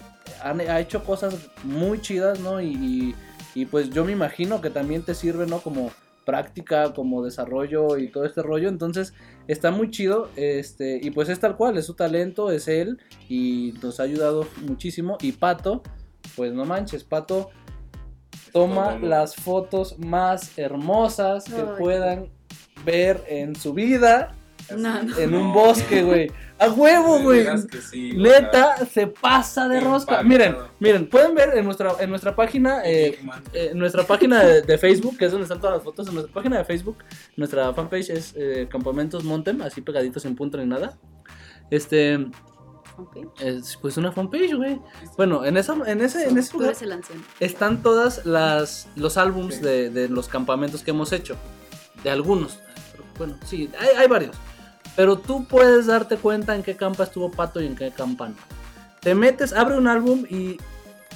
Ha 0.43 0.81
hecho 0.81 1.05
cosas 1.05 1.35
muy 1.65 2.01
chidas, 2.01 2.39
¿no? 2.41 2.61
Y, 2.61 3.15
y, 3.55 3.67
pues 3.67 3.91
yo 3.91 4.05
me 4.05 4.13
imagino 4.13 4.61
que 4.61 4.71
también 4.71 5.03
te 5.03 5.15
sirve, 5.15 5.47
¿no? 5.47 5.61
Como 5.61 5.91
práctica, 6.25 6.93
como 6.93 7.25
desarrollo 7.25 7.99
y 7.99 8.09
todo 8.09 8.25
este 8.25 8.43
rollo. 8.43 8.69
Entonces 8.69 9.15
está 9.49 9.71
muy 9.71 9.91
chido. 9.91 10.31
Este, 10.37 11.01
y 11.03 11.11
pues 11.11 11.29
es 11.29 11.41
tal 11.41 11.57
cual, 11.57 11.77
es 11.77 11.87
su 11.87 11.95
talento, 11.95 12.51
es 12.51 12.69
él. 12.69 12.99
Y 13.29 13.75
nos 13.83 14.01
ha 14.01 14.05
ayudado 14.05 14.47
muchísimo. 14.67 15.19
Y 15.21 15.33
Pato, 15.33 15.83
pues 16.37 16.53
no 16.53 16.65
manches, 16.65 17.05
Pato 17.05 17.51
toma 18.53 18.99
las 18.99 19.37
fotos 19.37 19.99
más 19.99 20.59
hermosas 20.59 21.45
que 21.45 21.63
puedan 21.79 22.29
ver 22.85 23.23
en 23.29 23.55
su 23.55 23.73
vida 23.73 24.35
No, 24.77 25.03
no. 25.03 25.19
en 25.19 25.35
un 25.35 25.53
bosque, 25.53 26.03
güey. 26.03 26.31
A 26.59 26.69
huevo, 26.69 27.21
güey. 27.21 27.47
sí, 27.91 28.13
Neta, 28.13 28.77
se 28.87 29.07
pasa 29.07 29.67
de 29.67 29.81
rosca. 29.81 30.21
impactado. 30.23 30.29
Miren, 30.29 30.57
miren, 30.79 31.09
pueden 31.09 31.35
ver 31.35 31.57
en 31.57 31.65
nuestra, 31.65 31.93
en 32.01 32.11
nuestra 32.11 32.37
página, 32.37 32.83
eh, 32.85 33.19
eh, 33.55 33.69
en 33.73 33.79
nuestra 33.79 34.05
página 34.05 34.45
de, 34.45 34.61
de 34.63 34.79
Facebook, 34.79 35.17
que 35.17 35.25
es 35.25 35.33
donde 35.33 35.45
están 35.45 35.59
todas 35.61 35.77
las 35.77 35.85
fotos, 35.85 36.07
en 36.09 36.15
nuestra 36.15 36.35
página 36.35 36.59
de 36.59 36.65
Facebook, 36.65 36.99
nuestra 37.37 37.73
fanpage 37.73 38.11
es 38.11 38.35
eh, 38.37 38.69
Campamentos 38.71 39.25
Montem, 39.25 39.63
así 39.63 39.81
pegaditos 39.81 40.23
sin 40.23 40.37
punto 40.37 40.59
ni 40.59 40.67
nada. 40.67 40.99
Este, 41.71 42.27
es 43.41 43.79
pues 43.81 43.97
una 43.97 44.13
fanpage, 44.13 44.55
güey. 44.55 44.79
Bueno, 45.17 45.45
en 45.47 45.57
esa, 45.57 45.75
en 45.87 46.03
ese, 46.03 46.29
en 46.29 46.37
ese 46.37 46.53
lugar 46.59 46.75
están 47.39 47.83
todas 47.83 48.27
las 48.27 48.89
los 48.97 49.17
álbums 49.17 49.55
Sí. 49.55 49.63
de, 49.63 49.91
de 49.91 50.09
los 50.11 50.29
campamentos 50.29 50.83
que 50.83 50.91
hemos 50.91 51.13
hecho. 51.13 51.37
De 52.05 52.11
algunos. 52.11 52.59
Bueno, 53.17 53.39
sí, 53.47 53.71
hay, 53.79 53.89
hay 53.97 54.09
varios. 54.09 54.37
Pero 54.97 55.19
tú 55.19 55.45
puedes 55.45 55.87
darte 55.87 56.17
cuenta 56.17 56.55
en 56.55 56.63
qué 56.63 56.77
campa 56.77 57.05
estuvo 57.05 57.31
Pato 57.31 57.61
y 57.61 57.67
en 57.67 57.77
qué 57.77 57.91
campa 57.91 58.29
no. 58.29 58.35
Te 59.01 59.15
metes, 59.15 59.53
abre 59.53 59.79
un 59.79 59.87
álbum 59.87 60.27
y 60.29 60.59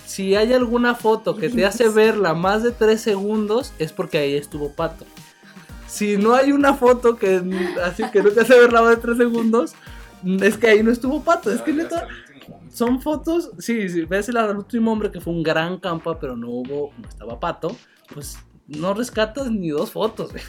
si 0.06 0.36
hay 0.36 0.52
alguna 0.52 0.94
foto 0.94 1.36
que 1.36 1.48
te 1.48 1.66
hace 1.66 1.88
verla 1.88 2.34
más 2.34 2.62
de 2.62 2.70
3 2.70 3.00
segundos, 3.00 3.72
es 3.78 3.92
porque 3.92 4.18
ahí 4.18 4.34
estuvo 4.34 4.70
Pato. 4.70 5.04
Si 5.86 6.16
no 6.16 6.34
hay 6.34 6.52
una 6.52 6.74
foto 6.74 7.16
que 7.16 7.42
así 7.84 8.04
que 8.10 8.22
no 8.22 8.30
te 8.30 8.40
hace 8.40 8.58
verla 8.58 8.82
más 8.82 8.96
de 8.96 9.02
3 9.02 9.16
segundos, 9.16 9.74
es 10.40 10.56
que 10.56 10.68
ahí 10.68 10.82
no 10.82 10.90
estuvo 10.90 11.22
Pato. 11.22 11.50
Es 11.50 11.60
que 11.60 11.74
Ya 11.74 11.82
neta, 11.82 12.08
son 12.74 13.00
fotos, 13.00 13.52
sí, 13.58 13.88
sí, 13.88 14.04
ves 14.04 14.28
el 14.28 14.36
último 14.36 14.92
hombre 14.92 15.10
que 15.10 15.20
fue 15.20 15.32
un 15.32 15.42
gran 15.42 15.78
campa, 15.78 16.18
pero 16.18 16.36
no 16.36 16.48
hubo, 16.48 16.92
no 16.98 17.08
estaba 17.08 17.38
pato, 17.38 17.76
pues 18.12 18.38
no 18.66 18.94
rescatas 18.94 19.50
ni 19.50 19.68
dos 19.70 19.90
fotos, 19.90 20.32
güey. 20.32 20.42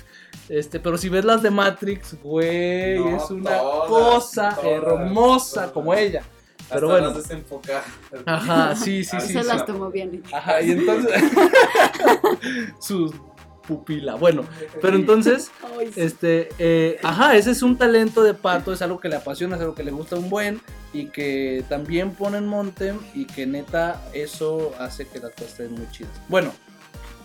Este, 0.49 0.79
pero 0.79 0.97
si 0.97 1.09
ves 1.09 1.25
las 1.25 1.41
de 1.41 1.49
Matrix, 1.49 2.21
güey, 2.21 2.99
No, 2.99 3.17
es 3.17 3.29
una 3.31 3.57
todas, 3.57 3.89
cosa 3.89 4.55
todas, 4.55 4.65
hermosa 4.65 5.53
todas. 5.61 5.71
como 5.71 5.93
ella. 5.93 6.23
Pero 6.69 6.91
Hasta 6.91 7.09
bueno. 7.09 8.23
Ajá, 8.25 8.75
sí, 8.75 9.03
sí, 9.03 9.17
sí. 9.21 9.33
Se 9.33 9.41
sí. 9.41 9.47
las 9.47 9.65
tomó 9.65 9.89
bien. 9.91 10.23
Ajá, 10.31 10.61
y 10.61 10.71
entonces 10.71 11.13
su 12.79 13.13
pupila. 13.67 14.15
Bueno, 14.15 14.45
pero 14.81 14.95
entonces 14.95 15.51
Ay, 15.77 15.91
sí. 15.91 16.01
Este, 16.01 16.49
eh, 16.59 16.99
ajá, 17.03 17.35
ese 17.35 17.51
es 17.51 17.61
un 17.63 17.77
talento 17.77 18.23
de 18.23 18.33
Pato, 18.33 18.71
es 18.73 18.81
algo 18.81 18.99
que 18.99 19.09
le 19.09 19.15
apasiona, 19.15 19.55
es 19.55 19.61
algo 19.61 19.73
que 19.75 19.83
le 19.83 19.91
gusta 19.91 20.15
un 20.15 20.29
buen 20.29 20.61
y 20.93 21.07
que 21.07 21.63
también 21.69 22.11
pone 22.11 22.37
en 22.37 22.47
Montem 22.47 22.99
y 23.13 23.25
que 23.25 23.45
neta 23.47 24.01
eso 24.13 24.73
hace 24.79 25.07
que 25.07 25.19
las 25.19 25.31
cosas 25.31 25.51
estén 25.51 25.71
muy 25.73 25.89
chidas. 25.91 26.11
Bueno, 26.27 26.51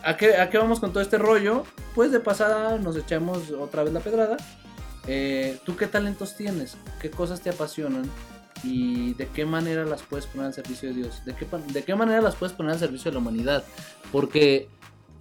¿a 0.05 0.17
qué, 0.17 0.37
¿a 0.37 0.51
qué 0.51 0.59
vamos 0.59 0.81
con 0.81 0.93
todo 0.93 1.03
este 1.03 1.19
rollo? 1.19 1.65
Pues 1.95 2.13
de 2.13 2.21
pasada 2.21 2.79
nos 2.79 2.97
echamos 2.97 3.51
otra 3.51 3.83
vez 3.85 3.93
la 3.93 4.01
pedrada. 4.01 4.37
Eh, 5.07 5.59
¿Tú 5.65 5.77
qué 5.77 5.87
talentos 5.87 6.37
tienes? 6.37 6.77
¿Qué 7.01 7.11
cosas 7.11 7.41
te 7.41 7.51
apasionan? 7.51 8.09
¿Y 8.63 9.15
de 9.15 9.27
qué 9.29 9.47
manera 9.47 9.85
las 9.85 10.03
puedes 10.03 10.27
poner 10.27 10.49
al 10.49 10.55
servicio 10.55 10.91
de 10.91 10.95
Dios? 10.97 11.25
¿De 11.25 11.35
qué, 11.35 11.47
pa- 11.47 11.59
de 11.59 11.83
qué 11.83 11.95
manera 11.95 12.21
las 12.21 12.37
puedes 12.37 12.55
poner 12.55 12.73
al 12.73 12.79
servicio 12.79 13.11
de 13.11 13.15
la 13.15 13.21
humanidad? 13.21 13.65
Porque 14.13 14.69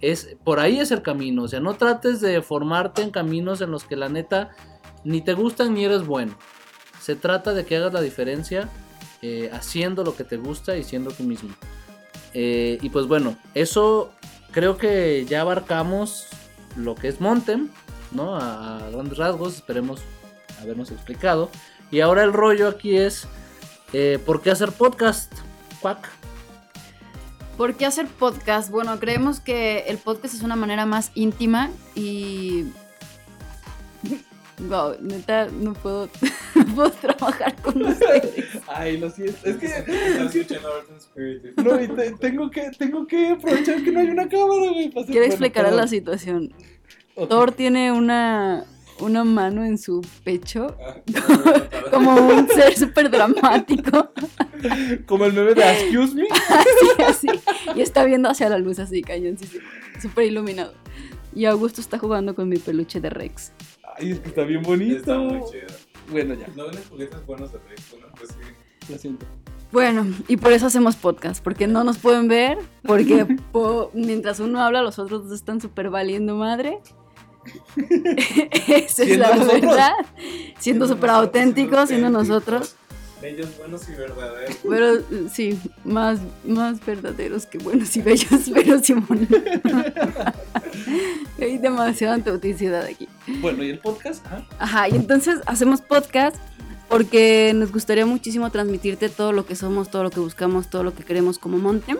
es 0.02 0.36
por 0.44 0.60
ahí 0.60 0.78
es 0.78 0.90
el 0.90 1.02
camino. 1.02 1.44
O 1.44 1.48
sea, 1.48 1.60
no 1.60 1.74
trates 1.74 2.20
de 2.20 2.40
formarte 2.42 3.02
en 3.02 3.10
caminos 3.10 3.60
en 3.62 3.70
los 3.70 3.84
que 3.84 3.96
la 3.96 4.08
neta 4.08 4.50
ni 5.04 5.22
te 5.22 5.32
gustan 5.32 5.72
ni 5.74 5.84
eres 5.84 6.06
bueno. 6.06 6.36
Se 7.00 7.16
trata 7.16 7.54
de 7.54 7.64
que 7.64 7.76
hagas 7.76 7.94
la 7.94 8.02
diferencia 8.02 8.68
eh, 9.22 9.48
haciendo 9.54 10.04
lo 10.04 10.14
que 10.14 10.24
te 10.24 10.36
gusta 10.36 10.76
y 10.76 10.84
siendo 10.84 11.10
tú 11.10 11.22
mismo. 11.22 11.48
Eh, 12.34 12.78
y 12.82 12.90
pues 12.90 13.06
bueno, 13.06 13.36
eso 13.54 14.12
creo 14.52 14.76
que 14.76 15.24
ya 15.26 15.40
abarcamos 15.40 16.26
lo 16.76 16.94
que 16.94 17.08
es 17.08 17.20
Montem, 17.20 17.68
¿no? 18.12 18.36
A, 18.36 18.88
grandes 18.92 19.18
rasgos, 19.18 19.54
esperemos 19.56 20.00
habernos 20.60 20.90
explicado. 20.90 21.50
Y 21.90 22.00
ahora 22.00 22.22
el 22.22 22.32
rollo 22.32 22.68
aquí 22.68 22.96
es, 22.96 23.26
eh, 23.92 24.18
¿por 24.24 24.42
qué 24.42 24.50
hacer 24.50 24.72
podcast? 24.72 25.32
Cuac. 25.80 26.08
¿Por 27.56 27.74
qué 27.74 27.86
hacer 27.86 28.06
podcast? 28.06 28.70
Bueno, 28.70 28.98
creemos 28.98 29.40
que 29.40 29.80
el 29.88 29.98
podcast 29.98 30.34
es 30.34 30.42
una 30.42 30.56
manera 30.56 30.86
más 30.86 31.10
íntima 31.14 31.70
y. 31.94 32.66
Wow, 34.68 34.96
neta, 35.00 35.48
no 35.60 35.72
puedo, 35.74 36.08
no 36.54 36.64
puedo 36.74 36.90
trabajar 36.90 37.54
con 37.62 37.82
ustedes. 37.86 38.44
Ay, 38.68 38.98
lo 38.98 39.08
siento. 39.10 39.38
Es 39.44 39.56
que, 39.56 39.68
no, 41.62 41.80
y 41.80 41.88
te- 41.88 42.12
tengo 42.12 42.50
que 42.50 42.70
tengo 42.78 43.06
que 43.06 43.28
aprovechar 43.28 43.82
que 43.82 43.90
no 43.92 44.00
hay 44.00 44.08
una 44.10 44.28
cámara, 44.28 44.70
güey. 44.72 44.90
Quiero 44.90 45.04
bueno, 45.06 45.24
explicar 45.24 45.72
la 45.72 45.86
situación. 45.86 46.52
Thor 47.28 47.52
tiene 47.52 47.92
una, 47.92 48.64
una 49.00 49.24
mano 49.24 49.64
en 49.64 49.78
su 49.78 50.04
pecho, 50.24 50.76
Ah, 50.86 50.96
como 51.90 52.14
un 52.14 52.48
ser 52.48 52.76
súper 52.78 53.10
dramático, 53.10 54.10
Como 55.06 55.24
el 55.26 55.32
meme 55.32 55.54
de 55.54 55.62
Excuse 55.82 56.14
Me. 56.14 56.22
así, 57.02 57.02
así, 57.26 57.40
y 57.76 57.80
está 57.82 58.04
viendo 58.04 58.28
hacia 58.30 58.48
la 58.48 58.58
luz 58.58 58.78
así, 58.78 59.02
cañoncísimo, 59.02 59.64
súper 60.00 60.26
iluminado. 60.26 60.74
Y 61.34 61.44
Augusto 61.44 61.80
está 61.80 61.98
jugando 61.98 62.34
con 62.34 62.48
mi 62.48 62.56
peluche 62.58 63.00
de 63.00 63.08
Rex. 63.10 63.52
Ay, 64.00 64.12
es 64.12 64.20
que 64.20 64.28
está 64.28 64.44
bien 64.44 64.62
bonito. 64.62 64.96
Está 64.96 65.18
muy 65.18 65.40
chido. 65.50 65.66
Bueno, 66.10 66.34
ya, 66.34 66.48
¿No 66.56 66.64
venden 66.64 66.82
juguetes 66.90 67.26
buenos 67.26 67.52
de? 67.52 67.58
¿no? 67.58 68.06
Pues 68.16 68.30
sí. 68.30 68.92
lo 68.92 68.98
siento. 68.98 69.26
Bueno, 69.72 70.04
y 70.26 70.36
por 70.36 70.52
eso 70.52 70.66
hacemos 70.66 70.96
podcast, 70.96 71.44
porque 71.44 71.68
no 71.68 71.84
nos 71.84 71.98
pueden 71.98 72.26
ver, 72.26 72.58
porque 72.82 73.24
po- 73.52 73.90
mientras 73.94 74.40
uno 74.40 74.60
habla, 74.60 74.82
los 74.82 74.98
otros 74.98 75.24
dos 75.28 75.32
están 75.32 75.60
súper 75.60 75.90
valiendo 75.90 76.34
madre. 76.34 76.80
Esa 77.76 79.04
es 79.04 79.18
la 79.18 79.34
nosotros. 79.36 79.60
verdad. 79.62 79.92
Siendo 80.58 80.88
súper 80.88 81.10
auténticos, 81.10 81.88
siendo 81.88 82.10
nosotros. 82.10 82.76
Bellos, 83.20 83.56
buenos 83.58 83.88
y 83.88 83.92
verdaderos. 83.92 84.56
Pero 84.68 85.28
sí, 85.30 85.58
más, 85.84 86.20
más 86.44 86.84
verdaderos 86.84 87.46
que 87.46 87.58
buenos 87.58 87.94
y 87.96 88.02
bellos, 88.02 88.50
pero 88.54 88.78
Simón. 88.78 89.28
Hay 91.40 91.58
demasiada 91.58 92.14
autenticidad 92.14 92.84
aquí. 92.84 93.08
Bueno, 93.40 93.62
¿y 93.62 93.70
el 93.70 93.78
podcast? 93.78 94.24
Ajá. 94.26 94.46
Ajá, 94.58 94.88
y 94.88 94.96
entonces 94.96 95.40
hacemos 95.46 95.80
podcast 95.80 96.36
porque 96.88 97.52
nos 97.54 97.72
gustaría 97.72 98.04
muchísimo 98.04 98.50
transmitirte 98.50 99.08
todo 99.08 99.32
lo 99.32 99.46
que 99.46 99.54
somos, 99.54 99.90
todo 99.90 100.02
lo 100.02 100.10
que 100.10 100.20
buscamos, 100.20 100.68
todo 100.68 100.82
lo 100.82 100.94
que 100.94 101.04
queremos 101.04 101.38
como 101.38 101.58
Montem. 101.58 101.98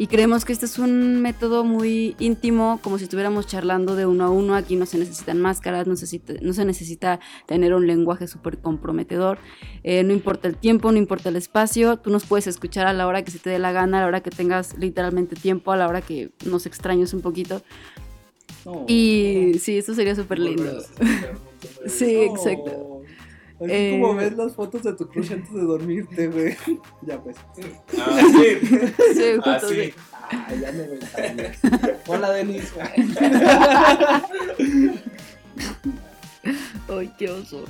Y 0.00 0.06
creemos 0.06 0.46
que 0.46 0.54
este 0.54 0.64
es 0.64 0.78
un 0.78 1.20
método 1.20 1.62
muy 1.62 2.16
íntimo, 2.18 2.80
como 2.82 2.96
si 2.96 3.04
estuviéramos 3.04 3.46
charlando 3.46 3.96
de 3.96 4.06
uno 4.06 4.24
a 4.24 4.30
uno. 4.30 4.54
Aquí 4.54 4.74
no 4.74 4.86
se 4.86 4.96
necesitan 4.96 5.38
máscaras, 5.38 5.86
no, 5.86 5.94
se 5.94 6.04
necesita, 6.04 6.32
no 6.40 6.54
se 6.54 6.64
necesita 6.64 7.20
tener 7.44 7.74
un 7.74 7.86
lenguaje 7.86 8.26
súper 8.26 8.56
comprometedor. 8.56 9.36
Eh, 9.82 10.02
no 10.02 10.14
importa 10.14 10.48
el 10.48 10.56
tiempo, 10.56 10.90
no 10.90 10.96
importa 10.96 11.28
el 11.28 11.36
espacio. 11.36 11.98
Tú 11.98 12.08
nos 12.08 12.24
puedes 12.24 12.46
escuchar 12.46 12.86
a 12.86 12.94
la 12.94 13.06
hora 13.06 13.22
que 13.24 13.30
se 13.30 13.40
te 13.40 13.50
dé 13.50 13.58
la 13.58 13.72
gana, 13.72 13.98
a 13.98 14.00
la 14.00 14.06
hora 14.06 14.22
que 14.22 14.30
tengas 14.30 14.74
literalmente 14.78 15.36
tiempo, 15.36 15.70
a 15.70 15.76
la 15.76 15.86
hora 15.86 16.00
que 16.00 16.30
nos 16.46 16.64
extrañes 16.64 17.12
un 17.12 17.20
poquito. 17.20 17.60
Y 18.88 19.58
sí, 19.60 19.76
eso 19.76 19.94
sería 19.94 20.14
súper 20.14 20.38
lindo. 20.38 20.82
Sí, 21.86 22.22
exacto. 22.22 22.89
Así 23.60 23.70
Eh, 23.72 23.98
como 24.00 24.14
ves 24.14 24.34
las 24.36 24.54
fotos 24.54 24.82
de 24.82 24.92
tu 24.94 25.06
crush 25.08 25.32
antes 25.32 25.52
de 25.52 25.60
dormirte, 25.60 26.28
güey. 26.28 26.56
ya 27.02 27.20
pues. 27.22 27.36
Ah, 27.98 28.20
sí. 28.32 28.66
Sí, 29.14 29.34
justo 29.36 29.50
Así. 29.50 29.74
sí. 29.74 29.94
Ah, 30.32 30.54
ya 30.60 30.72
me 30.72 30.84
también. 30.84 31.52
Hola, 32.06 32.30
Denis. 32.32 32.72
Ay, 36.88 37.12
qué 37.18 37.28
oso. 37.28 37.64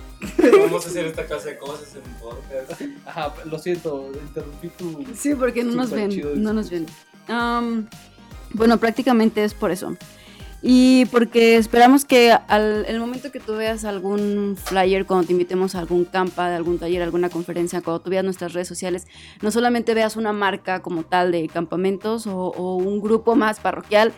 Vamos 0.62 0.86
a 0.86 0.88
hacer 0.88 1.06
esta 1.06 1.26
clase 1.26 1.50
de 1.50 1.58
cosas 1.58 1.94
en 1.96 2.02
un 2.10 2.18
podcast. 2.20 2.82
Ajá, 3.06 3.34
lo 3.44 3.58
siento, 3.58 4.10
interrumpí 4.26 4.68
tu. 4.68 5.04
Sí, 5.14 5.34
porque 5.34 5.64
no 5.64 5.72
nos 5.74 5.90
ven, 5.90 6.42
no 6.42 6.52
nos 6.52 6.70
ven. 6.70 6.86
Am, 7.28 7.88
bueno, 8.54 8.78
prácticamente 8.78 9.42
es 9.44 9.54
por 9.54 9.70
eso. 9.72 9.96
Y 10.62 11.06
porque 11.06 11.56
esperamos 11.56 12.04
que 12.04 12.32
al 12.32 12.84
el 12.86 13.00
momento 13.00 13.32
que 13.32 13.40
tú 13.40 13.54
veas 13.56 13.84
algún 13.84 14.58
flyer, 14.62 15.06
cuando 15.06 15.26
te 15.26 15.32
invitemos 15.32 15.74
a 15.74 15.78
algún 15.78 16.04
campa, 16.04 16.50
de 16.50 16.56
algún 16.56 16.78
taller, 16.78 17.02
alguna 17.02 17.30
conferencia, 17.30 17.80
cuando 17.80 18.00
tú 18.00 18.10
veas 18.10 18.24
nuestras 18.24 18.52
redes 18.52 18.68
sociales, 18.68 19.06
no 19.40 19.50
solamente 19.50 19.94
veas 19.94 20.16
una 20.16 20.32
marca 20.32 20.82
como 20.82 21.04
tal 21.04 21.32
de 21.32 21.48
campamentos 21.48 22.26
o, 22.26 22.36
o 22.36 22.76
un 22.76 23.00
grupo 23.00 23.36
más 23.36 23.58
parroquial, 23.58 24.12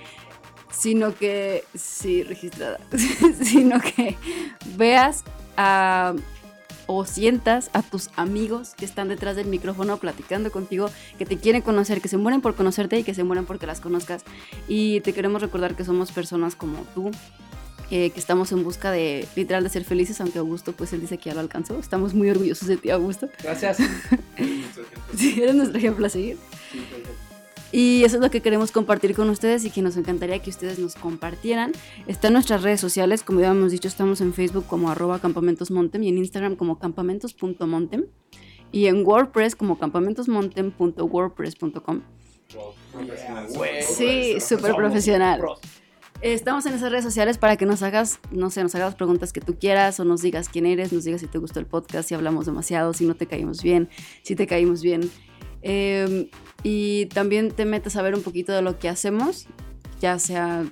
sino 0.72 1.14
que, 1.14 1.64
sí, 1.74 2.24
registrada, 2.24 2.80
sino 3.42 3.78
que 3.80 4.16
veas 4.76 5.22
a 5.56 6.14
o 6.94 7.06
sientas 7.06 7.70
a 7.72 7.82
tus 7.82 8.10
amigos 8.16 8.74
que 8.76 8.84
están 8.84 9.08
detrás 9.08 9.36
del 9.36 9.46
micrófono 9.46 9.96
platicando 9.96 10.52
contigo, 10.52 10.90
que 11.18 11.24
te 11.24 11.38
quieren 11.38 11.62
conocer, 11.62 12.00
que 12.00 12.08
se 12.08 12.18
mueren 12.18 12.40
por 12.42 12.54
conocerte 12.54 12.98
y 12.98 13.04
que 13.04 13.14
se 13.14 13.24
mueren 13.24 13.46
porque 13.46 13.66
las 13.66 13.80
conozcas. 13.80 14.24
Y 14.68 15.00
te 15.00 15.12
queremos 15.12 15.40
recordar 15.40 15.74
que 15.74 15.84
somos 15.84 16.12
personas 16.12 16.54
como 16.54 16.84
tú, 16.94 17.10
eh, 17.90 18.10
que 18.10 18.20
estamos 18.20 18.52
en 18.52 18.62
busca 18.62 18.90
de, 18.90 19.26
literal, 19.36 19.64
de 19.64 19.70
ser 19.70 19.84
felices, 19.84 20.20
aunque 20.20 20.38
Augusto, 20.38 20.72
pues 20.72 20.92
él 20.92 21.00
dice 21.00 21.18
que 21.18 21.30
ya 21.30 21.34
lo 21.34 21.40
alcanzó. 21.40 21.78
Estamos 21.78 22.14
muy 22.14 22.28
orgullosos 22.30 22.68
de 22.68 22.76
ti, 22.76 22.90
Augusto. 22.90 23.28
Gracias. 23.42 23.78
Sí, 25.14 25.38
eres 25.42 25.54
nuestro 25.54 25.76
ejemplo 25.76 26.06
a 26.06 26.08
seguir. 26.08 26.38
Y 27.72 28.04
eso 28.04 28.16
es 28.16 28.22
lo 28.22 28.30
que 28.30 28.42
queremos 28.42 28.70
compartir 28.70 29.16
con 29.16 29.30
ustedes 29.30 29.64
y 29.64 29.70
que 29.70 29.80
nos 29.80 29.96
encantaría 29.96 30.38
que 30.40 30.50
ustedes 30.50 30.78
nos 30.78 30.94
compartieran. 30.94 31.72
Está 32.06 32.26
en 32.28 32.34
nuestras 32.34 32.62
redes 32.62 32.80
sociales, 32.80 33.22
como 33.22 33.40
ya 33.40 33.48
hemos 33.48 33.72
dicho, 33.72 33.88
estamos 33.88 34.20
en 34.20 34.34
Facebook 34.34 34.66
como 34.66 34.90
arroba 34.90 35.18
campamentosmontem 35.18 36.02
y 36.02 36.10
en 36.10 36.18
Instagram 36.18 36.56
como 36.56 36.78
campamentos.montem 36.78 38.04
y 38.70 38.84
en 38.86 39.06
WordPress 39.06 39.56
como 39.56 39.78
campamentosmontem.wordpress.com. 39.78 42.02
Sí, 43.80 44.38
súper 44.40 44.74
profesional. 44.74 45.42
Estamos 46.20 46.66
en 46.66 46.74
esas 46.74 46.92
redes 46.92 47.04
sociales 47.04 47.36
para 47.36 47.56
que 47.56 47.66
nos 47.66 47.82
hagas, 47.82 48.20
no 48.30 48.48
sé, 48.50 48.62
nos 48.62 48.72
hagas 48.76 48.88
las 48.88 48.94
preguntas 48.94 49.32
que 49.32 49.40
tú 49.40 49.58
quieras 49.58 49.98
o 49.98 50.04
nos 50.04 50.22
digas 50.22 50.48
quién 50.48 50.66
eres, 50.66 50.92
nos 50.92 51.02
digas 51.02 51.20
si 51.20 51.26
te 51.26 51.38
gustó 51.38 51.58
el 51.58 51.66
podcast, 51.66 52.08
si 52.08 52.14
hablamos 52.14 52.46
demasiado, 52.46 52.92
si 52.92 53.06
no 53.06 53.16
te 53.16 53.26
caímos 53.26 53.60
bien, 53.60 53.88
si 54.22 54.36
te 54.36 54.46
caímos 54.46 54.82
bien. 54.82 55.10
Eh, 55.62 56.28
y 56.62 57.06
también 57.06 57.50
te 57.50 57.64
metes 57.64 57.96
a 57.96 58.02
ver 58.02 58.14
un 58.14 58.22
poquito 58.22 58.52
de 58.52 58.62
lo 58.62 58.78
que 58.78 58.88
hacemos, 58.88 59.46
ya 60.00 60.18
sea 60.18 60.64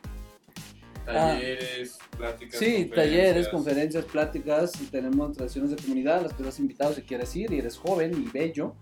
Talleres, 1.07 1.99
pláticas. 2.17 2.59
Sí, 2.59 2.67
conferencias. 2.67 2.95
talleres, 2.95 3.49
conferencias, 3.49 4.05
pláticas. 4.05 4.73
y 4.81 4.85
Tenemos 4.87 5.37
relaciones 5.37 5.71
de 5.71 5.77
comunidad 5.77 6.19
a 6.19 6.23
las 6.23 6.33
que 6.35 6.43
estás 6.43 6.59
invitado 6.61 6.95
si 6.95 7.03
quieres 7.03 7.35
ir 7.37 7.53
y 7.53 7.59
eres 7.59 7.77
joven 7.77 8.13
y 8.15 8.31
bello. 8.31 8.75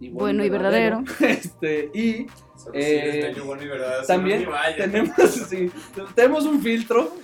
Y 0.00 0.08
Bueno 0.10 0.44
y 0.44 0.50
verdadero. 0.50 1.04
Este, 1.20 1.90
y 1.94 2.26
Solo 2.56 2.72
si 2.72 2.78
eres 2.80 3.36
Eh, 3.36 3.40
bueno 3.42 3.62
y 3.62 3.68
verdad, 3.68 4.00
si 4.00 4.06
también 4.08 4.40
no, 4.42 4.46
ni 4.46 4.52
vaya. 4.52 4.76
tenemos, 4.76 5.16
sí, 5.48 5.70
tenemos 6.14 6.44
un 6.46 6.60
filtro. 6.60 7.14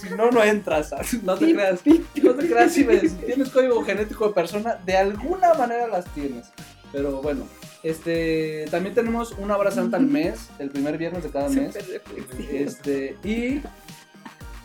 Si 0.00 0.10
no, 0.10 0.30
no 0.30 0.42
entras. 0.42 0.94
No 1.22 1.36
te 1.36 1.52
creas. 1.52 1.80
No 2.22 2.34
te 2.34 2.48
creas 2.48 2.72
si 2.72 2.84
ves. 2.84 3.12
Si 3.12 3.26
tienes 3.26 3.50
código 3.50 3.82
genético 3.84 4.28
de 4.28 4.34
persona, 4.34 4.76
de 4.86 4.96
alguna 4.96 5.54
manera 5.54 5.86
las 5.88 6.06
tienes. 6.14 6.46
Pero 6.92 7.20
bueno, 7.20 7.46
este, 7.82 8.66
también 8.70 8.94
tenemos 8.94 9.32
una 9.32 9.56
hora 9.56 9.70
santa 9.70 9.96
al 9.96 10.06
mes, 10.06 10.50
el 10.58 10.70
primer 10.70 10.98
viernes 10.98 11.22
de 11.22 11.30
cada 11.30 11.48
mes. 11.48 11.76
Este, 12.50 13.16
y 13.22 13.60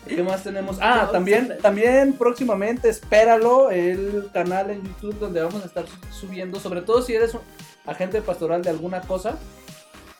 ¿qué 0.08 0.22
más 0.22 0.42
tenemos? 0.42 0.78
Ah, 0.80 1.08
también, 1.12 1.56
también 1.60 2.14
próximamente, 2.14 2.88
espéralo, 2.88 3.70
el 3.70 4.28
canal 4.32 4.70
en 4.70 4.82
YouTube 4.82 5.18
donde 5.18 5.42
vamos 5.42 5.62
a 5.62 5.66
estar 5.66 5.84
subiendo, 6.10 6.58
sobre 6.58 6.82
todo 6.82 7.02
si 7.02 7.14
eres 7.14 7.34
un 7.34 7.40
agente 7.86 8.22
pastoral 8.22 8.62
de 8.62 8.70
alguna 8.70 9.00
cosa, 9.02 9.38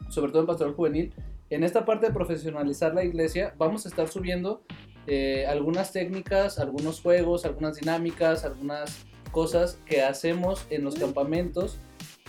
sobre 0.08 0.30
todo 0.30 0.42
en 0.42 0.46
pastoral 0.46 0.74
juvenil, 0.74 1.14
en 1.50 1.64
esta 1.64 1.84
parte 1.84 2.06
de 2.06 2.12
profesionalizar 2.12 2.94
la 2.94 3.04
iglesia, 3.04 3.54
vamos 3.58 3.84
a 3.84 3.88
estar 3.88 4.08
subiendo 4.08 4.62
eh, 5.06 5.46
algunas 5.46 5.92
técnicas, 5.92 6.58
algunos 6.58 7.00
juegos, 7.00 7.44
algunas 7.44 7.76
dinámicas, 7.76 8.44
algunas 8.44 9.04
cosas 9.32 9.78
que 9.84 10.02
hacemos 10.02 10.66
en 10.70 10.84
los 10.84 10.94
campamentos 10.94 11.78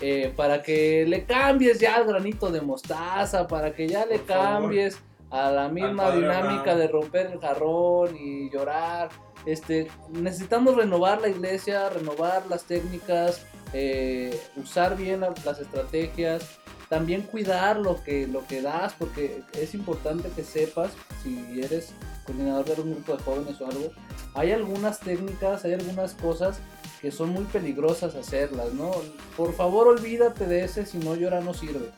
eh, 0.06 0.34
para 0.36 0.62
que 0.62 1.06
le 1.08 1.24
cambies 1.24 1.80
ya 1.80 1.96
al 1.96 2.06
granito 2.06 2.52
de 2.52 2.60
mostaza, 2.60 3.48
para 3.48 3.74
que 3.74 3.88
ya 3.88 4.06
le 4.06 4.20
Por 4.20 4.28
favor. 4.28 4.46
cambies 4.64 4.98
a 5.30 5.50
la 5.50 5.70
misma 5.70 6.12
dinámica 6.12 6.72
Abraham. 6.74 6.78
de 6.80 6.88
romper 6.90 7.26
el 7.28 7.40
jarrón 7.40 8.16
y 8.18 8.50
llorar. 8.52 9.10
Este, 9.46 9.88
necesitamos 10.12 10.76
renovar 10.76 11.22
la 11.22 11.30
iglesia, 11.30 11.88
renovar 11.90 12.44
las 12.50 12.66
técnicas, 12.66 13.46
eh, 13.74 14.38
usar 14.58 14.98
bien 14.98 15.22
la- 15.22 15.34
las 15.46 15.60
estrategias, 15.60 16.60
también 16.90 17.22
cuidar 17.22 17.78
lo 17.78 18.04
que, 18.04 18.28
lo 18.28 18.46
que 18.46 18.62
das, 18.62 18.94
porque 19.00 19.42
es 19.54 19.74
importante 19.74 20.30
que 20.36 20.44
sepas, 20.44 20.92
si 21.24 21.62
eres 21.62 21.94
coordinador 22.26 22.66
de 22.76 22.82
un 22.82 22.92
grupo 22.96 23.16
de 23.18 23.24
jóvenes 23.24 23.62
o 23.62 23.68
algo, 23.68 23.90
hay 24.36 24.52
algunas 24.52 25.00
técnicas, 25.00 25.64
hay 25.66 25.74
algunas 25.74 26.14
cosas 26.14 26.60
que 27.04 27.12
son 27.12 27.32
muy 27.32 27.44
peligrosas 27.44 28.16
hacerlas, 28.16 28.74
¿no? 28.74 28.90
Por 29.36 29.54
favor 29.54 29.90
olvídate 29.90 30.48
de 30.48 30.64
ese, 30.64 30.86
si 30.86 30.98
no 31.00 31.16
llora 31.16 31.42
no 31.42 31.54
sirve. 31.54 31.90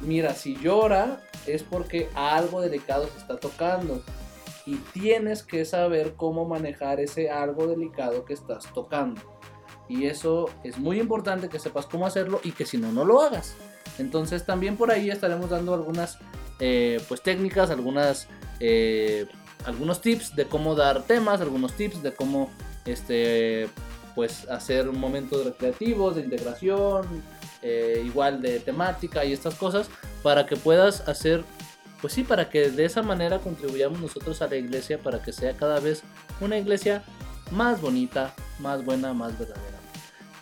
Mira, 0.00 0.32
si 0.32 0.54
llora 0.54 1.20
es 1.44 1.64
porque 1.64 2.08
algo 2.14 2.60
delicado 2.60 3.08
se 3.08 3.18
está 3.18 3.40
tocando 3.40 4.00
y 4.64 4.76
tienes 4.76 5.42
que 5.42 5.64
saber 5.64 6.14
cómo 6.14 6.44
manejar 6.44 7.00
ese 7.00 7.30
algo 7.30 7.66
delicado 7.66 8.24
que 8.24 8.32
estás 8.32 8.72
tocando. 8.72 9.20
Y 9.88 10.06
eso 10.06 10.48
es 10.62 10.78
muy 10.78 11.00
importante 11.00 11.48
que 11.48 11.58
sepas 11.58 11.86
cómo 11.86 12.06
hacerlo 12.06 12.40
y 12.44 12.52
que 12.52 12.64
si 12.64 12.78
no, 12.78 12.92
no 12.92 13.04
lo 13.04 13.22
hagas. 13.22 13.56
Entonces 13.98 14.46
también 14.46 14.76
por 14.76 14.92
ahí 14.92 15.10
estaremos 15.10 15.50
dando 15.50 15.74
algunas 15.74 16.18
eh, 16.60 17.00
pues 17.08 17.22
técnicas, 17.22 17.70
algunas 17.70 18.28
eh, 18.60 19.26
algunos 19.64 20.00
tips 20.00 20.36
de 20.36 20.44
cómo 20.44 20.76
dar 20.76 21.02
temas, 21.02 21.40
algunos 21.40 21.72
tips 21.72 22.04
de 22.04 22.14
cómo 22.14 22.50
este 22.84 23.68
pues 24.14 24.48
hacer 24.48 24.86
momentos 24.92 25.44
recreativos, 25.44 26.16
de 26.16 26.22
integración, 26.22 27.06
eh, 27.62 28.02
igual 28.04 28.42
de 28.42 28.60
temática 28.60 29.24
y 29.24 29.32
estas 29.32 29.54
cosas 29.54 29.88
para 30.22 30.46
que 30.46 30.56
puedas 30.56 31.08
hacer 31.08 31.44
pues 32.02 32.14
sí, 32.14 32.24
para 32.24 32.50
que 32.50 32.68
de 32.68 32.84
esa 32.84 33.00
manera 33.00 33.38
contribuyamos 33.38 34.00
nosotros 34.00 34.42
a 34.42 34.48
la 34.48 34.56
iglesia 34.56 34.98
para 34.98 35.22
que 35.22 35.32
sea 35.32 35.56
cada 35.56 35.78
vez 35.78 36.02
una 36.40 36.58
iglesia 36.58 37.04
más 37.52 37.80
bonita, 37.80 38.34
más 38.58 38.84
buena, 38.84 39.14
más 39.14 39.38
verdadera. 39.38 39.78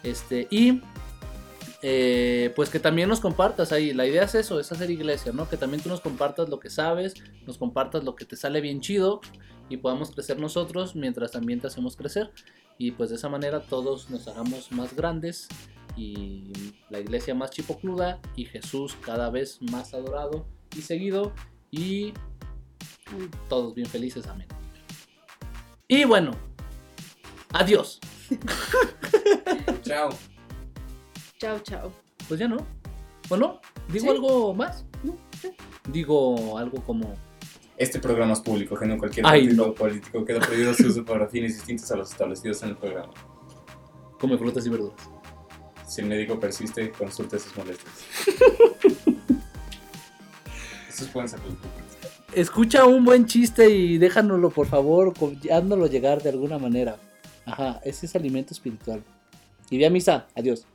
Este, 0.03 0.49
y 0.51 0.81
eh, 1.83 2.53
pues 2.57 2.71
que 2.71 2.81
también 2.81 3.11
nos 3.11 3.21
compartas 3.21 3.73
ahí. 3.73 3.93
La 3.93 4.07
idea 4.07 4.25
es 4.25 4.35
eso, 4.35 4.59
es 4.59 4.73
hacer 4.73 4.91
iglesia, 4.91 5.33
¿no? 5.33 5.49
Que 5.51 5.59
también 5.59 5.83
tú 5.83 5.91
nos 5.91 6.01
compartas 6.01 6.49
lo 6.49 6.61
que 6.61 6.71
sabes, 6.71 7.15
nos 7.47 7.59
compartas 7.59 8.05
lo 8.05 8.15
que 8.15 8.25
te 8.25 8.37
sale 8.37 8.63
bien 8.63 8.81
chido 8.81 9.21
y 9.69 9.77
podamos 9.77 10.11
crecer 10.11 10.39
nosotros 10.39 10.97
mientras 10.97 11.33
también 11.33 11.61
te 11.61 11.67
hacemos 11.67 11.95
crecer. 11.95 12.31
Y 12.81 12.93
pues 12.93 13.11
de 13.11 13.17
esa 13.17 13.29
manera 13.29 13.61
todos 13.61 14.09
nos 14.09 14.27
hagamos 14.27 14.73
más 14.73 14.97
grandes 14.97 15.49
y 15.99 16.51
la 16.89 16.99
iglesia 16.99 17.35
más 17.35 17.51
chipocluda 17.51 18.19
y 18.37 18.47
Jesús 18.47 18.97
cada 19.03 19.29
vez 19.29 19.61
más 19.71 19.93
adorado 19.93 20.47
y 20.75 20.81
seguido 20.81 21.35
y 21.71 22.15
todos 23.51 23.75
bien 23.75 23.87
felices, 23.87 24.27
amén. 24.29 24.49
Y 25.89 26.05
bueno, 26.05 26.31
adiós. 27.53 28.01
Chao. 29.83 30.09
Chao, 31.39 31.59
chao. 31.59 31.93
Pues 32.29 32.41
ya 32.41 32.49
no. 32.49 32.67
Bueno, 33.29 33.61
¿digo 33.89 34.05
Sí. 34.07 34.09
algo 34.11 34.55
más? 34.55 34.87
No, 35.03 35.19
sí. 35.39 35.51
Digo 35.93 36.57
algo 36.57 36.83
como. 36.83 37.13
Este 37.81 37.99
programa 37.99 38.35
es 38.35 38.41
público, 38.41 38.79
no 38.85 38.99
cualquier 38.99 39.25
Ay, 39.25 39.45
partido 39.45 39.69
no. 39.69 39.75
político 39.75 40.23
queda 40.23 40.39
prohibido 40.39 40.75
su 40.75 40.89
uso 40.89 41.03
para 41.03 41.27
fines 41.27 41.55
distintos 41.55 41.91
a 41.91 41.97
los 41.97 42.11
establecidos 42.11 42.63
en 42.63 42.69
el 42.69 42.77
programa. 42.77 43.15
Come 44.21 44.37
frutas 44.37 44.67
y 44.67 44.69
verduras. 44.69 45.01
Si 45.89 46.03
el 46.03 46.09
médico 46.09 46.39
persiste, 46.39 46.93
consulte 46.93 47.39
sus 47.39 47.57
molestias. 47.57 47.95
Estos 50.91 51.09
pueden 51.09 51.31
ser 51.31 51.39
los 51.41 51.55
Escucha 52.35 52.85
un 52.85 53.03
buen 53.03 53.25
chiste 53.25 53.71
y 53.71 53.97
déjanoslo, 53.97 54.51
por 54.51 54.67
favor, 54.67 55.15
hándolo 55.51 55.87
llegar 55.87 56.23
de 56.23 56.29
alguna 56.29 56.59
manera. 56.59 56.99
Ajá, 57.47 57.81
ese 57.83 58.05
es 58.05 58.15
alimento 58.15 58.53
espiritual. 58.53 59.03
Y 59.71 59.79
ve 59.79 59.87
a 59.87 59.91
misa. 59.91 60.27
Adiós. 60.37 60.67